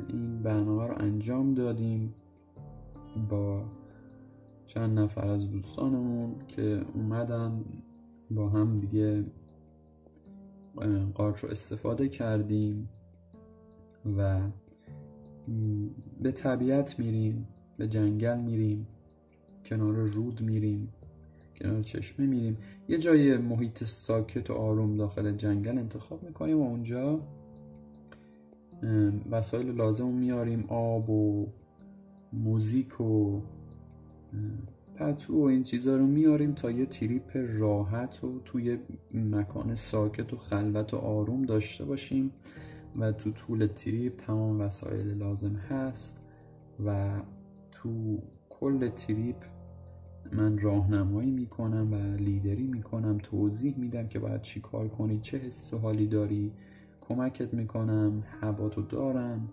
این 0.08 0.42
برنامه 0.42 0.86
رو 0.86 0.94
انجام 0.98 1.54
دادیم 1.54 2.14
با 3.30 3.64
چند 4.66 4.98
نفر 4.98 5.28
از 5.28 5.50
دوستانمون 5.50 6.34
که 6.48 6.84
اومدن 6.94 7.64
با 8.30 8.48
هم 8.48 8.76
دیگه 8.76 9.24
قارچ 11.14 11.44
رو 11.44 11.50
استفاده 11.50 12.08
کردیم 12.08 12.88
و 14.18 14.40
به 16.22 16.32
طبیعت 16.32 16.98
میریم. 16.98 17.48
به 17.78 17.88
جنگل 17.88 18.38
میریم 18.38 18.86
کنار 19.64 19.94
رود 19.94 20.40
میریم 20.40 20.92
کنار 21.56 21.82
چشمه 21.82 22.26
میریم. 22.26 22.56
یه 22.88 22.98
جای 22.98 23.36
محیط 23.36 23.84
ساکت 23.84 24.50
و 24.50 24.52
آروم 24.52 24.96
داخل 24.96 25.32
جنگل 25.32 25.78
انتخاب 25.78 26.22
می‌کنیم 26.22 26.58
و 26.58 26.68
اونجا 26.68 27.20
وسایل 29.30 29.66
لازم 29.66 30.08
میاریم 30.08 30.64
آب 30.68 31.10
و 31.10 31.46
موزیک 32.32 33.00
و 33.00 33.40
پتو 34.96 35.34
و 35.34 35.44
این 35.44 35.62
چیزا 35.62 35.96
رو 35.96 36.06
میاریم 36.06 36.52
تا 36.52 36.70
یه 36.70 36.86
trip 36.86 37.36
راحت 37.58 38.24
و 38.24 38.40
توی 38.44 38.78
مکان 39.14 39.74
ساکت 39.74 40.32
و 40.32 40.36
خلوت 40.36 40.94
و 40.94 40.96
آروم 40.96 41.42
داشته 41.42 41.84
باشیم. 41.84 42.32
و 42.98 43.12
تو 43.12 43.30
طول 43.30 43.66
trip 43.66 44.16
تمام 44.16 44.60
وسایل 44.60 45.06
لازم 45.06 45.54
هست 45.54 46.16
و 46.86 47.20
تو 47.86 48.22
کل 48.50 48.88
trip 48.88 49.36
من 50.32 50.58
راهنمایی 50.58 51.30
می‌کنم 51.30 51.92
و 51.92 52.16
لیدری 52.16 52.66
می‌کنم 52.66 53.18
توضیح 53.18 53.78
میدم 53.78 54.08
که 54.08 54.18
باید 54.18 54.42
چی 54.42 54.60
کار 54.60 54.88
کنی 54.88 55.18
چه 55.18 55.38
حس 55.38 55.74
حالی 55.74 56.06
داری. 56.06 56.52
کمکت 57.00 57.54
می‌کنم 57.54 58.24
هواتو 58.40 58.82
دارم 58.82 59.48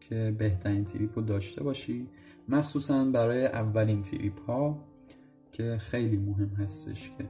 که 0.00 0.34
بهترین 0.38 0.84
تریپ 0.84 1.18
رو 1.18 1.24
داشته 1.24 1.62
باشی. 1.62 2.06
مخصوصا 2.48 3.04
برای 3.04 3.46
اولین 3.46 4.02
تریپ 4.02 4.40
ها 4.40 4.84
که 5.52 5.76
خیلی 5.80 6.16
مهم 6.16 6.48
هستش 6.48 7.12
که 7.18 7.28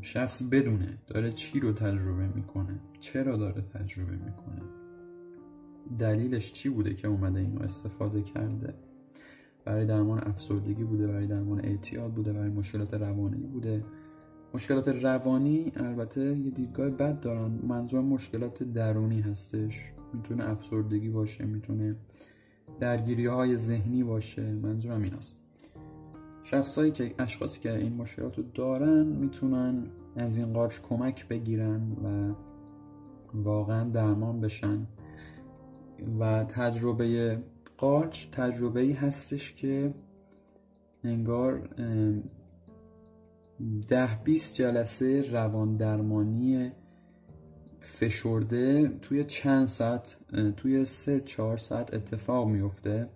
شخص 0.00 0.42
بدونه 0.42 0.98
داره 1.06 1.32
چی 1.32 1.60
رو 1.60 1.72
تجربه 1.72 2.26
می‌کنه 2.26 2.80
چرا 3.00 3.36
داره 3.36 3.62
تجربه 3.62 4.12
می‌کنه. 4.12 4.62
دلیلش 5.98 6.52
چی 6.52 6.68
بوده 6.68 6.94
که 6.94 7.08
اومده 7.08 7.40
اینو 7.40 7.62
استفاده 7.62 8.22
کرده؟ 8.22 8.74
برای 9.64 9.86
درمان 9.86 10.18
افسردگی 10.28 10.84
بوده 10.84 11.06
برای 11.06 11.26
درمان 11.26 11.64
اعتیاد 11.64 12.12
بوده 12.12 12.32
برای 12.32 12.50
مشکلات 12.50 12.94
روانی 12.94 13.46
بوده. 13.46 13.78
مشکلات 14.54 14.88
روانی 14.88 15.72
البته 15.76 16.38
یه 16.38 16.50
دیدگاه 16.50 16.90
بد 16.90 17.20
دارن. 17.20 17.58
منظور 17.68 18.00
مشکلات 18.00 18.62
درونی 18.62 19.20
هستش. 19.20 19.92
می‌تونه 20.14 20.50
افسردگی 20.50 21.08
باشه 21.08 21.44
می‌تونه 21.44 21.96
درگیری 22.80 23.26
های 23.26 23.56
ذهنی 23.56 24.04
باشه. 24.04 24.52
منظورم 24.52 25.02
این 25.02 25.14
است 25.14 25.36
شخصایی 26.44 26.90
که 26.90 27.14
اشخاصی 27.18 27.60
که 27.60 27.76
این 27.76 27.94
مشکلات 27.96 28.38
رو 28.38 28.44
دارن 28.54 29.06
می‌تونن 29.06 29.86
از 30.16 30.36
این 30.36 30.52
قارچ 30.52 30.80
کمک 30.80 31.28
بگیرن 31.28 31.92
و 32.04 32.34
واقعا 33.34 33.90
درمان 33.90 34.40
بشن. 34.40 34.86
و 36.20 36.44
تجربه 36.44 37.38
قارچ 37.78 38.30
تجربه 38.30 38.80
ای 38.80 38.92
هستش 38.92 39.54
که 39.54 39.94
انگار 41.04 41.68
ده 43.88 44.22
20 44.24 44.54
جلسه 44.54 45.30
روان 45.30 45.76
درمانی 45.76 46.72
فشرده 47.80 48.88
توی 48.88 49.24
چند 49.24 49.66
ساعت 49.66 50.16
توی 50.56 50.84
سه 50.84 51.20
چهار 51.20 51.56
ساعت 51.56 51.94
اتفاق 51.94 52.48
میفته 52.48 53.08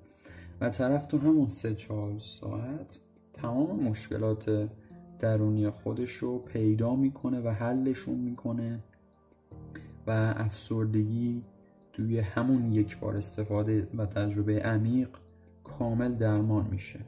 و 0.61 0.71
طرف 0.71 1.07
تو 1.07 1.19
همون 1.19 1.47
سه 1.47 1.75
چهار 1.75 2.19
ساعت 2.19 3.01
تمام 3.33 3.85
مشکلات 3.85 4.71
درونی 5.19 5.71
خودش 5.71 6.11
رو 6.11 6.39
پیدا 6.39 6.97
می‌کنه 6.97 7.41
و 7.41 7.49
حلشون 7.49 8.15
می‌کنه 8.19 8.79
و 10.07 10.35
افسردگی 10.37 11.43
توی 11.99 12.19
همون 12.19 12.73
یک 12.73 12.99
بار 12.99 13.17
استفاده 13.17 13.89
و 13.97 14.07
تجربه 14.07 14.61
عمیق 14.61 15.09
کامل 15.65 16.15
درمان 16.15 16.67
میشه. 16.71 17.01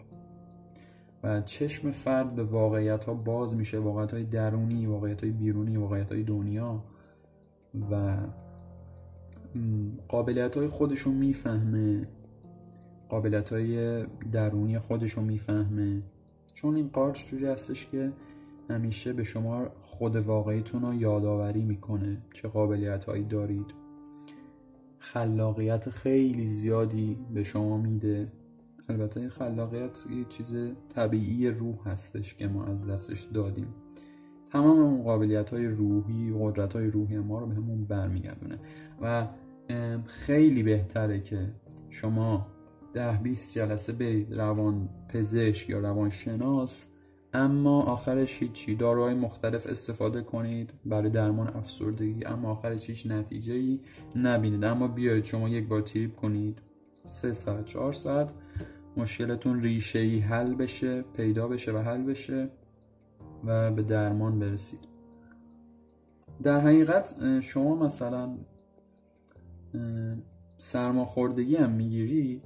و 1.23 1.41
چشم 1.41 1.91
فرد 1.91 2.35
به 2.35 2.45
واقعیت 2.45 3.05
ها 3.05 3.15
باز 3.15 3.57
میشه 3.57 3.79
واقعیت 3.79 4.15
های 4.15 4.25
درونی 4.25 4.87
واقعیت 4.87 5.23
های 5.23 5.31
بیرونی 5.31 5.77
واقعیت 5.77 6.13
های 6.13 6.23
دنیا 6.23 6.85
و 7.91 8.17
قابلیت 10.09 10.57
های 10.57 10.67
خودشون 10.67 11.15
می‌فهمه 11.15 12.09
قابلیت 13.09 13.53
های 13.53 14.05
درونی 14.33 14.79
خودشون 14.79 15.25
می‌فهمه. 15.25 16.03
چون 16.55 16.77
این 16.77 16.89
قارچ 16.89 17.27
جوری 17.27 17.47
هستش 17.47 17.87
که 17.87 18.13
همیشه 18.71 19.13
به 19.13 19.25
شما 19.25 19.67
خود 19.83 20.17
واقعیتون 20.17 20.83
رو 20.83 20.95
یادآوری 20.95 21.63
می‌کنه 21.63 22.17
چه 22.33 22.49
قابلیت 22.49 23.05
هایی 23.05 23.25
دارید. 23.25 23.80
خلاقیت 25.01 25.91
خیلی 25.91 26.47
زیادی 26.47 27.17
به 27.35 27.43
شما 27.43 27.77
میده. 27.77 28.33
البته 28.89 29.21
این 29.21 29.29
خلاقیت 29.29 29.99
یه 30.11 30.25
چیز 30.29 30.55
طبیعی 30.95 31.49
روح 31.49 31.89
هستش 31.89 32.35
که 32.35 32.49
ما 32.49 32.65
از 32.65 32.91
دستش 32.91 33.23
دادیم. 33.23 33.75
تمام 34.53 34.79
اون 34.79 35.03
قابلیت 35.03 35.51
های 35.51 35.67
روحی 35.67 36.35
قدرت 36.41 36.77
های 36.77 36.87
روحی 36.87 37.19
ما 37.19 37.39
رو 37.39 37.47
به 37.47 37.55
همون 37.55 37.85
برمیگردونه. 37.85 38.59
و 39.03 39.27
خیلی 40.05 40.63
بهتره 40.63 41.21
که 41.21 41.55
شما 41.91 42.47
ده 42.93 43.23
20 43.23 43.55
جلسه 43.55 43.93
برید 43.93 44.35
روان 44.35 44.89
پزشک 45.09 45.71
یا 45.71 45.81
روان 45.81 46.11
شناس 46.11 46.87
اما 47.33 47.83
آخرش 47.83 48.43
هیچی. 48.43 48.75
داروهای 48.75 49.15
مختلف 49.15 49.67
استفاده 49.67 50.23
کنید. 50.23 50.73
برای 50.85 51.11
درمان 51.11 51.49
افسردگی. 51.49 52.25
اما 52.25 52.51
آخرش 52.51 52.91
هیچ 52.91 53.07
نتیجه 53.07 53.55
ای 53.55 53.81
نبینید. 54.17 54.65
اما 54.65 54.89
بیاید 54.89 55.25
شما 55.25 55.49
یک 55.49 55.69
بار 55.69 55.81
تریپ 55.81 56.17
کنید. 56.17 56.59
سه 57.05 57.33
ساعت 57.33 57.65
چهار 57.65 57.93
ساعت. 57.93 58.33
مشکلتون 58.97 59.61
ریشه 59.63 59.99
ای 59.99 60.19
حل 60.19 60.55
بشه 60.55 61.03
پیدا 61.03 61.49
بشه 61.49 61.73
و 61.73 61.79
حل 61.79 62.03
بشه 62.03 62.51
و 63.45 63.71
به 63.71 63.83
درمان 63.83 64.39
برسید. 64.39 64.81
در 66.43 66.61
حقیقت 66.61 67.41
شما 67.41 67.77
مثلا 67.77 68.39
سرماخوردگی 70.59 71.57
هم 71.57 71.71
می‌گیرید 71.71 72.43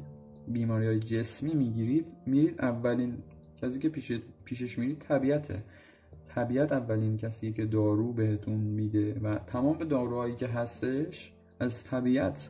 بیماری 0.49 0.87
های 0.87 0.99
جسمی 0.99 1.55
می‌گیرید 1.55 2.07
میرید 2.27 2.61
اولین 2.61 3.19
کسی 3.63 3.79
که 3.79 3.89
پیش 3.89 4.13
پیشش 4.45 4.79
میرید 4.79 4.99
طبیعته. 4.99 5.63
طبیعت 6.29 6.73
اولین 6.73 7.17
کسی 7.17 7.53
که 7.53 7.67
دارو 7.67 8.13
بهتون 8.13 8.59
میده 8.61 9.21
و 9.23 9.39
تمام 9.39 9.79
داروهایی 9.79 10.35
که 10.35 10.47
هستش 10.47 11.33
از 11.61 11.85
طبیعت 11.85 12.49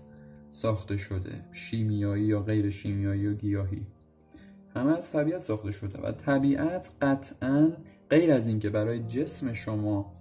ساخته 0.51 0.97
شده 0.97 1.45
شیمیایی 1.53 2.25
یا 2.25 2.41
غیر 2.41 2.71
شیمیایی 2.71 3.21
یا 3.21 3.33
گیاهی. 3.33 3.87
همه 4.75 4.97
از 4.97 5.13
طبیعت 5.13 5.41
ساخته 5.41 5.71
شده 5.71 6.01
و 6.01 6.13
طبیعت 6.13 6.91
قطعا 7.03 7.73
غیر 8.11 8.33
از 8.33 8.47
اینکه 8.47 8.71
برای 8.71 8.99
جسم 8.99 9.53
شما 9.53 10.13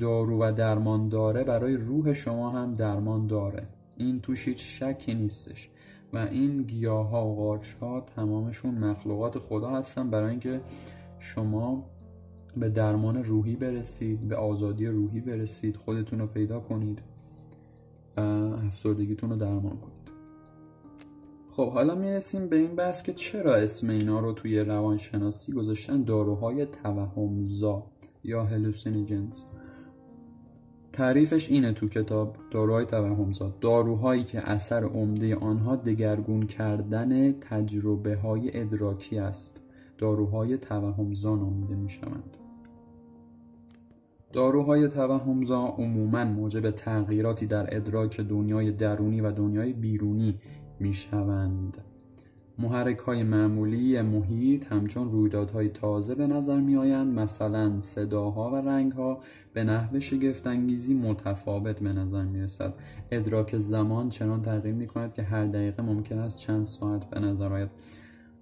دارو 0.00 0.42
و 0.42 0.52
درمان 0.52 1.08
داره 1.08 1.44
برای 1.44 1.76
روح 1.76 2.12
شما 2.12 2.50
هم 2.50 2.74
درمان 2.74 3.26
داره. 3.26 3.66
این 3.96 4.20
توش 4.20 4.48
هیچ 4.48 4.82
شکی 4.82 5.14
نیستش. 5.14 5.70
و 6.12 6.18
این 6.18 6.62
گیاه 6.62 7.14
و 7.14 7.34
قارچ 7.34 7.72
ها 7.72 8.00
تمامشون 8.00 8.74
مخلوقات 8.74 9.38
خدا 9.38 9.70
هستن 9.70 10.10
برای 10.10 10.30
اینکه 10.30 10.60
شما 11.18 11.84
به 12.56 12.68
درمان 12.68 13.24
روحی 13.24 13.56
برسید 13.56 14.28
به 14.28 14.36
آزادی 14.36 14.86
روحی 14.86 15.20
برسید 15.20 15.76
خودتون 15.76 16.18
رو 16.18 16.26
پیدا 16.26 16.60
کنید 16.60 16.98
و 18.16 18.20
افسردگیتون 18.66 19.30
رو 19.30 19.36
درمان 19.36 19.76
کنید. 19.76 19.98
خب 21.48 21.72
حالا 21.72 21.94
می‌رسیم 21.94 22.48
به 22.48 22.56
این 22.56 22.74
بحث 22.76 23.02
که 23.02 23.12
چرا 23.12 23.54
اسم 23.54 23.90
اینا 23.90 24.20
رو 24.20 24.32
توی 24.32 24.60
روانشناسی 24.60 25.52
گذاشتن؟ 25.52 26.02
داروهای 26.02 26.66
توهمزا 26.66 27.86
یا 28.24 28.44
هلوسینیجنز 28.44 29.44
تعریفش 30.98 31.50
اینه 31.50 31.72
تو 31.72 31.88
کتاب 31.88 32.36
داروهای 32.50 32.86
توهمزا 32.86 33.54
داروهایی 33.60 34.24
که 34.24 34.50
اثر 34.50 34.84
عمده 34.84 35.36
آنها 35.36 35.76
دگرگون 35.76 36.46
کردن 36.46 37.32
تجربه 37.32 38.16
های 38.16 38.60
ادراکی 38.60 39.18
است. 39.18 39.60
داروهای 39.98 40.58
توهمزا 40.58 41.36
نامیده 41.36 41.74
می 41.74 41.90
شوند 41.90 42.36
داروهای 44.32 44.88
توهمزا 44.88 45.66
عموما 45.66 46.24
موجب 46.24 46.70
تغییراتی 46.70 47.46
در 47.46 47.76
ادراک 47.76 48.20
دنیای 48.20 48.72
درونی 48.72 49.20
و 49.20 49.32
دنیای 49.32 49.72
بیرونی 49.72 50.40
می 50.80 50.94
شوند 50.94 51.76
محرک 52.60 52.98
های 52.98 53.22
معمولی 53.22 54.02
محیط 54.02 54.72
همچون 54.72 55.12
رویدادهای 55.12 55.68
تازه 55.68 56.14
به 56.14 56.26
نظر 56.26 56.60
می 56.60 56.76
آیند 56.76 57.18
مثلا 57.18 57.80
صداها 57.80 58.50
و 58.50 58.56
رنگها 58.56 59.20
به 59.52 59.64
نحو 59.64 60.00
شگفتانگیزی 60.00 60.94
متفاوت 60.94 61.80
به 61.80 61.92
نظر 61.92 62.24
می 62.24 62.40
رسد 62.40 62.74
ادراک 63.10 63.58
زمان 63.58 64.08
چنان 64.08 64.42
تغییر 64.42 64.74
می 64.74 64.86
کند 64.86 65.12
که 65.12 65.22
هر 65.22 65.44
دقیقه 65.44 65.82
ممکن 65.82 66.18
است 66.18 66.38
چند 66.38 66.64
ساعت 66.64 67.04
به 67.10 67.20
نظر 67.20 67.52
آید. 67.52 67.70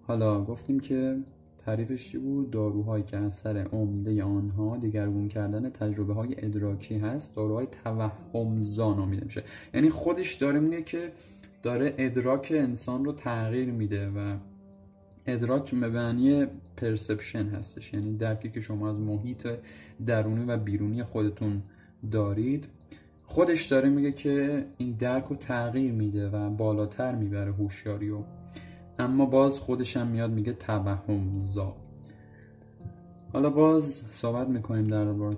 حالا 0.03 0.45
گفتیم 0.45 0.81
که 0.81 1.19
تعریفش 1.59 2.09
چی 2.09 2.19
بود؟ 2.19 2.51
داروهایی 2.51 3.05
که 3.05 3.17
اثر 3.17 3.57
عمده 3.59 4.23
آنها 4.23 4.77
دیگرگون 4.77 5.29
کردن 5.29 5.71
تجربه 5.71 6.15
های 6.15 6.35
ادراکی 6.39 6.99
هست 6.99 7.37
داروهای 7.37 7.67
توهمزا 7.85 8.95
نامیده 8.95 9.25
میشه. 9.25 9.43
یعنی 9.75 9.91
خودش 9.91 10.35
داره 10.35 10.61
میگه 10.61 10.83
که 10.83 11.13
داره 11.67 11.95
ادراک 11.99 12.53
انسان 12.57 13.05
رو 13.05 13.13
تغییر 13.13 13.71
میده 13.71 14.09
و 14.09 14.37
ادراک 15.27 15.75
مبنی 15.75 16.47
پرسپشن 16.77 17.47
هستش. 17.47 17.95
یعنی 17.95 18.17
درکی 18.17 18.51
که 18.51 18.61
شما 18.61 18.91
از 18.91 18.97
محیط 18.97 19.49
درونی 20.07 20.45
و 20.45 20.57
بیرونی 20.57 21.03
خودتون 21.03 21.63
دارید. 22.11 22.69
خودش 23.25 23.67
داره 23.67 23.89
میگه 23.89 24.13
که 24.13 24.67
این 24.77 24.93
درک 24.93 25.25
رو 25.25 25.37
تغییر 25.37 25.93
میده 25.93 26.29
و 26.29 26.51
بالاتر 26.51 27.15
می‌بره 27.15 27.53
هوشیاری 27.53 28.09
رو. 28.09 28.25
اما 28.99 29.27
باز 29.27 29.59
خودش 29.59 29.97
هم 29.97 30.07
میاد 30.07 30.31
میگه 30.31 30.53
توهم 30.53 31.39
زا. 31.39 31.77
حالا 33.33 33.51
باز 33.51 34.05
صحبت 34.13 34.49
می‌کنیم 34.49 34.87
در 34.87 35.37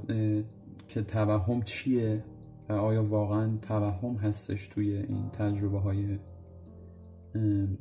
که 0.88 1.02
توهم 1.02 1.62
چیه؟ 1.62 2.24
و 2.68 2.72
آیا 2.72 3.04
واقعا 3.04 3.56
توهم 3.62 4.14
هستش 4.14 4.68
توی 4.68 4.96
این 4.96 5.28
تجربه 5.28 5.78
های 5.78 6.18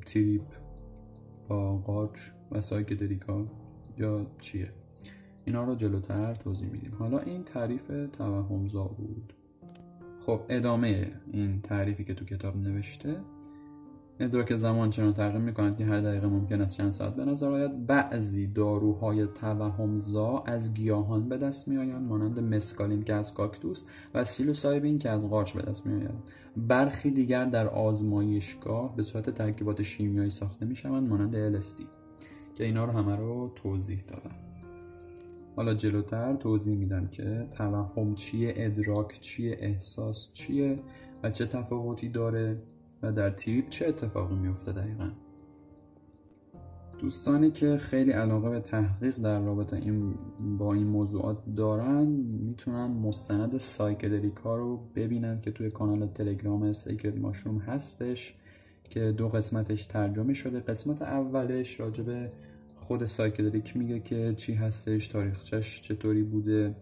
تریپ 0.06 0.42
با 1.48 1.78
قارچ 1.78 2.20
و 2.52 2.62
سایکدلیکا 2.62 3.46
یا 3.98 4.26
چیه؟ 4.40 4.72
اینا 5.46 5.64
رو 5.64 5.76
جلوتر 5.76 6.36
توضیح 6.36 6.70
میدیم. 6.70 6.96
حالا 7.00 7.20
این 7.20 7.44
تعریف 7.44 7.92
توهمزا 8.18 8.84
بود. 8.84 9.34
خب 10.26 10.42
ادامه 10.50 11.12
این 11.32 11.62
تعریفی 11.62 12.04
که 12.04 12.14
تو 12.14 12.26
کتاب 12.26 12.58
نوشته 12.58 13.20
ادراک 14.20 14.56
زمان 14.56 14.90
چنان 14.90 15.14
تغییر 15.14 15.42
می‌کنند 15.42 15.78
که 15.78 15.86
هر 15.86 16.02
دقیقه 16.02 16.28
ممکن 16.28 16.62
است 16.62 16.78
چند 16.78 16.92
ساعت 16.92 17.16
به 17.16 17.26
نظر 17.26 17.50
آید. 17.50 17.86
بعضی 17.86 18.48
داروهای 18.48 19.28
توهمزا 19.28 20.44
از 20.46 20.74
گیاهان 20.74 21.30
به 21.30 21.38
دست 21.38 21.68
میآیند 21.68 22.08
مانند 22.08 22.40
مسکالین 22.40 23.02
که 23.02 23.14
از 23.14 23.34
کاکتوس 23.34 23.84
و 24.14 24.24
سیلوسایبین 24.24 25.00
که 25.00 25.10
از 25.10 25.22
قارچ 25.30 25.52
به 25.52 25.62
دست 25.62 25.86
میآید 25.86 26.12
برخی 26.58 27.12
دیگر 27.12 27.46
در 27.46 27.68
آزمایشگاه 27.68 28.96
به 28.96 29.04
صورت 29.04 29.30
ترکیبات 29.30 29.82
شیمیایی 29.82 30.30
ساخته 30.30 30.66
می‌شوند 30.66 31.10
مانند 31.10 31.62
LSD 31.62 31.82
که 32.56 32.64
اینا 32.64 32.86
رو 32.86 32.92
همه 32.92 33.16
رو 33.16 33.52
توضیح 33.56 34.04
دادم 34.08 34.36
حالا 35.56 35.74
جلوتر 35.74 36.36
توضیح 36.36 36.76
میدم 36.76 37.08
که 37.08 37.48
توهم 37.52 38.16
چیه 38.16 38.54
ادراک 38.56 39.22
چیه 39.22 39.58
احساس 39.60 40.30
چیه 40.34 40.78
و 41.24 41.32
چه 41.32 41.46
تفاوتی 41.46 42.10
داره. 42.10 42.58
و 43.02 43.12
در 43.12 43.30
trip 43.30 43.70
چه 43.70 43.88
اتفاقی 43.88 44.36
میفته 44.36 44.72
دقیقا؟ 44.72 45.10
دوستانی 47.00 47.52
که 47.52 47.78
خیلی 47.78 48.12
علاقه 48.12 48.50
به 48.50 48.60
تحقیق 48.60 49.16
در 49.16 49.40
رابطه 49.40 49.76
این 49.76 50.16
با 50.58 50.74
این 50.74 50.88
موضوعات 50.88 51.38
دارن 51.56 52.08
می‌تونن 52.42 52.86
مستند 52.86 53.58
Psychedelica 53.58 54.56
رو 54.56 54.78
ببینن 54.96 55.42
که 55.42 55.52
توی 55.52 55.72
کانال 55.72 56.08
تلگرام 56.08 56.74
Secret 56.74 57.18
Mushroom 57.18 57.58
هستش 57.58 58.36
که 58.90 59.12
دو 59.12 59.30
قسمتش 59.30 59.86
ترجمه 59.86 60.34
شده. 60.34 60.60
قسمت 60.60 61.02
اولش 61.02 61.80
راجب 61.80 62.32
خود 62.76 63.06
psychedelic 63.06 63.78
میگه 63.78 64.00
که 64.00 64.34
چی 64.38 64.54
هستش 64.54 65.08
تاریخچش 65.08 65.82
چطوری 65.82 66.24
بوده 66.24 66.76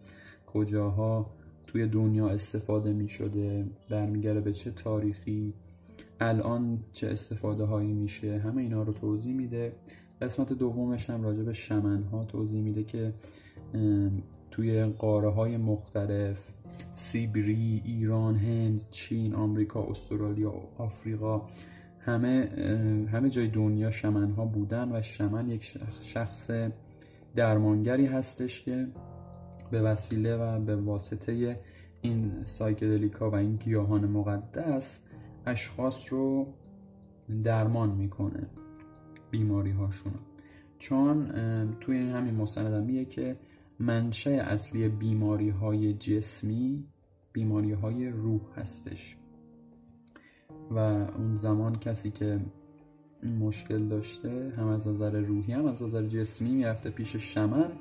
کجاها 0.45 1.25
توی 1.67 1.87
دنیا 1.87 2.29
استفاده 2.29 2.93
می‌شده 2.93 3.65
برمیگرده 3.89 4.41
به 4.41 4.53
چه 4.53 4.71
تاریخی. 4.71 5.53
الان 6.19 6.79
چه 6.93 7.07
استفاده 7.07 7.63
هایی 7.63 7.93
میشه 7.93 8.39
همه 8.39 8.61
اینا 8.61 8.83
رو 8.83 8.93
توضیح 8.93 9.33
میده. 9.33 9.73
قسمت 10.21 10.53
دومش 10.53 11.09
هم 11.09 11.23
راجع 11.23 11.43
به 11.43 11.53
شمن 11.53 12.03
ها 12.03 12.23
توضیح 12.23 12.61
میده 12.61 12.83
که 12.83 13.13
توی 14.51 14.83
قاره 14.83 15.29
های 15.29 15.57
مختلف 15.57 16.39
سیبری، 16.93 17.81
ایران، 17.85 18.35
هند، 18.35 18.81
چین، 18.91 19.35
آمریکا، 19.35 19.83
استرالیا، 19.83 20.53
آفریقا 20.77 21.41
همه 21.99 22.49
همه 23.11 23.29
جای 23.29 23.47
دنیا 23.47 23.91
شمن 23.91 24.31
ها 24.31 24.45
بودن 24.45 24.91
و 24.91 25.01
شمن 25.01 25.49
یک 25.49 25.77
شخص 26.01 26.49
درمانگری 27.35 28.05
هستش 28.05 28.61
که 28.61 28.87
به 29.71 29.81
وسیله 29.81 30.35
و 30.35 30.59
به 30.59 30.75
واسطه 30.75 31.55
این 32.01 32.31
سایکدلیکا 32.45 33.29
و 33.29 33.35
این 33.35 33.55
گیاهان 33.55 34.05
مقدس 34.05 34.99
اشخاص 35.45 36.13
رو 36.13 36.53
درمان 37.43 37.89
می‌کنه 37.89 38.47
بیماری 39.31 39.71
هاشون 39.71 40.13
چون 40.77 41.27
توی 41.79 42.09
همین 42.09 42.35
مستندم 42.35 42.83
میگه 42.83 43.05
که 43.05 43.33
منشه 43.79 44.31
اصلی 44.31 44.89
بیماری 44.89 45.49
های 45.49 45.93
جسمی 45.93 46.87
بیماری 47.33 47.71
های 47.71 48.09
روح 48.09 48.41
هستش. 48.55 49.17
و 50.71 50.77
اون 51.17 51.35
زمان 51.35 51.75
کسی 51.75 52.11
که 52.11 52.39
مشکل 53.39 53.87
داشته 53.87 54.53
هم 54.57 54.67
از 54.67 54.87
نظر 54.87 55.19
روحی 55.19 55.53
هم 55.53 55.65
از 55.65 55.83
نظر 55.83 56.07
جسمی 56.07 56.51
می‌رفته 56.55 56.89
پیش 56.89 57.15
شمن 57.15 57.71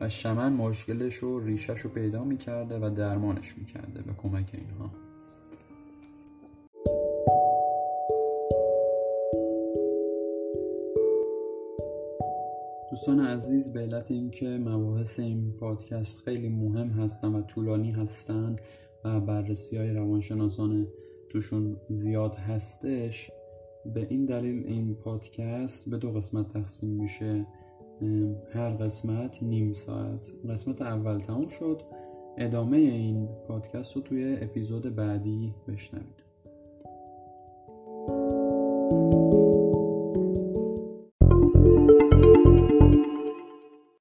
و 0.00 0.08
شمن 0.08 0.52
مشکلش 0.52 1.14
رو 1.14 1.40
ریشش 1.40 1.80
رو 1.80 1.90
پیدا 1.90 2.24
می‌کرده 2.24 2.78
و 2.78 2.94
درمانش 2.94 3.58
می‌کرده 3.58 4.02
به 4.02 4.12
کمک 4.12 4.50
اینها. 4.52 4.90
دوستان 12.90 13.20
عزیز 13.20 13.72
به 13.72 13.80
علت 13.80 14.10
اینکه 14.10 14.48
مباحث 14.48 15.20
این 15.20 15.52
پادکست 15.52 16.20
خیلی 16.24 16.48
مهم 16.48 16.88
هستن 16.88 17.34
و 17.34 17.42
طولانی 17.42 17.90
هستن 17.90 18.56
و 19.04 19.20
بررسی 19.20 19.76
های 19.76 19.92
روانشناسان 19.92 20.88
توشون 21.28 21.76
زیاد 21.88 22.34
هستش 22.34 23.30
به 23.94 24.06
این 24.10 24.24
دلیل 24.24 24.66
این 24.66 24.94
پادکست 24.94 25.90
به 25.90 25.98
دو 25.98 26.10
قسمت 26.10 26.48
تقسیم 26.48 26.90
میشه. 26.90 27.46
هر 28.52 28.70
قسمت 28.70 29.42
نیم 29.42 29.72
ساعت. 29.72 30.32
قسمت 30.48 30.82
اول 30.82 31.18
تموم 31.18 31.48
شد. 31.48 31.82
ادامه 32.38 32.76
این 32.76 33.28
پادکست 33.48 33.96
رو 33.96 34.02
توی 34.02 34.38
اپیزود 34.40 34.94
بعدی 34.96 35.54
بشنوید. 35.68 36.29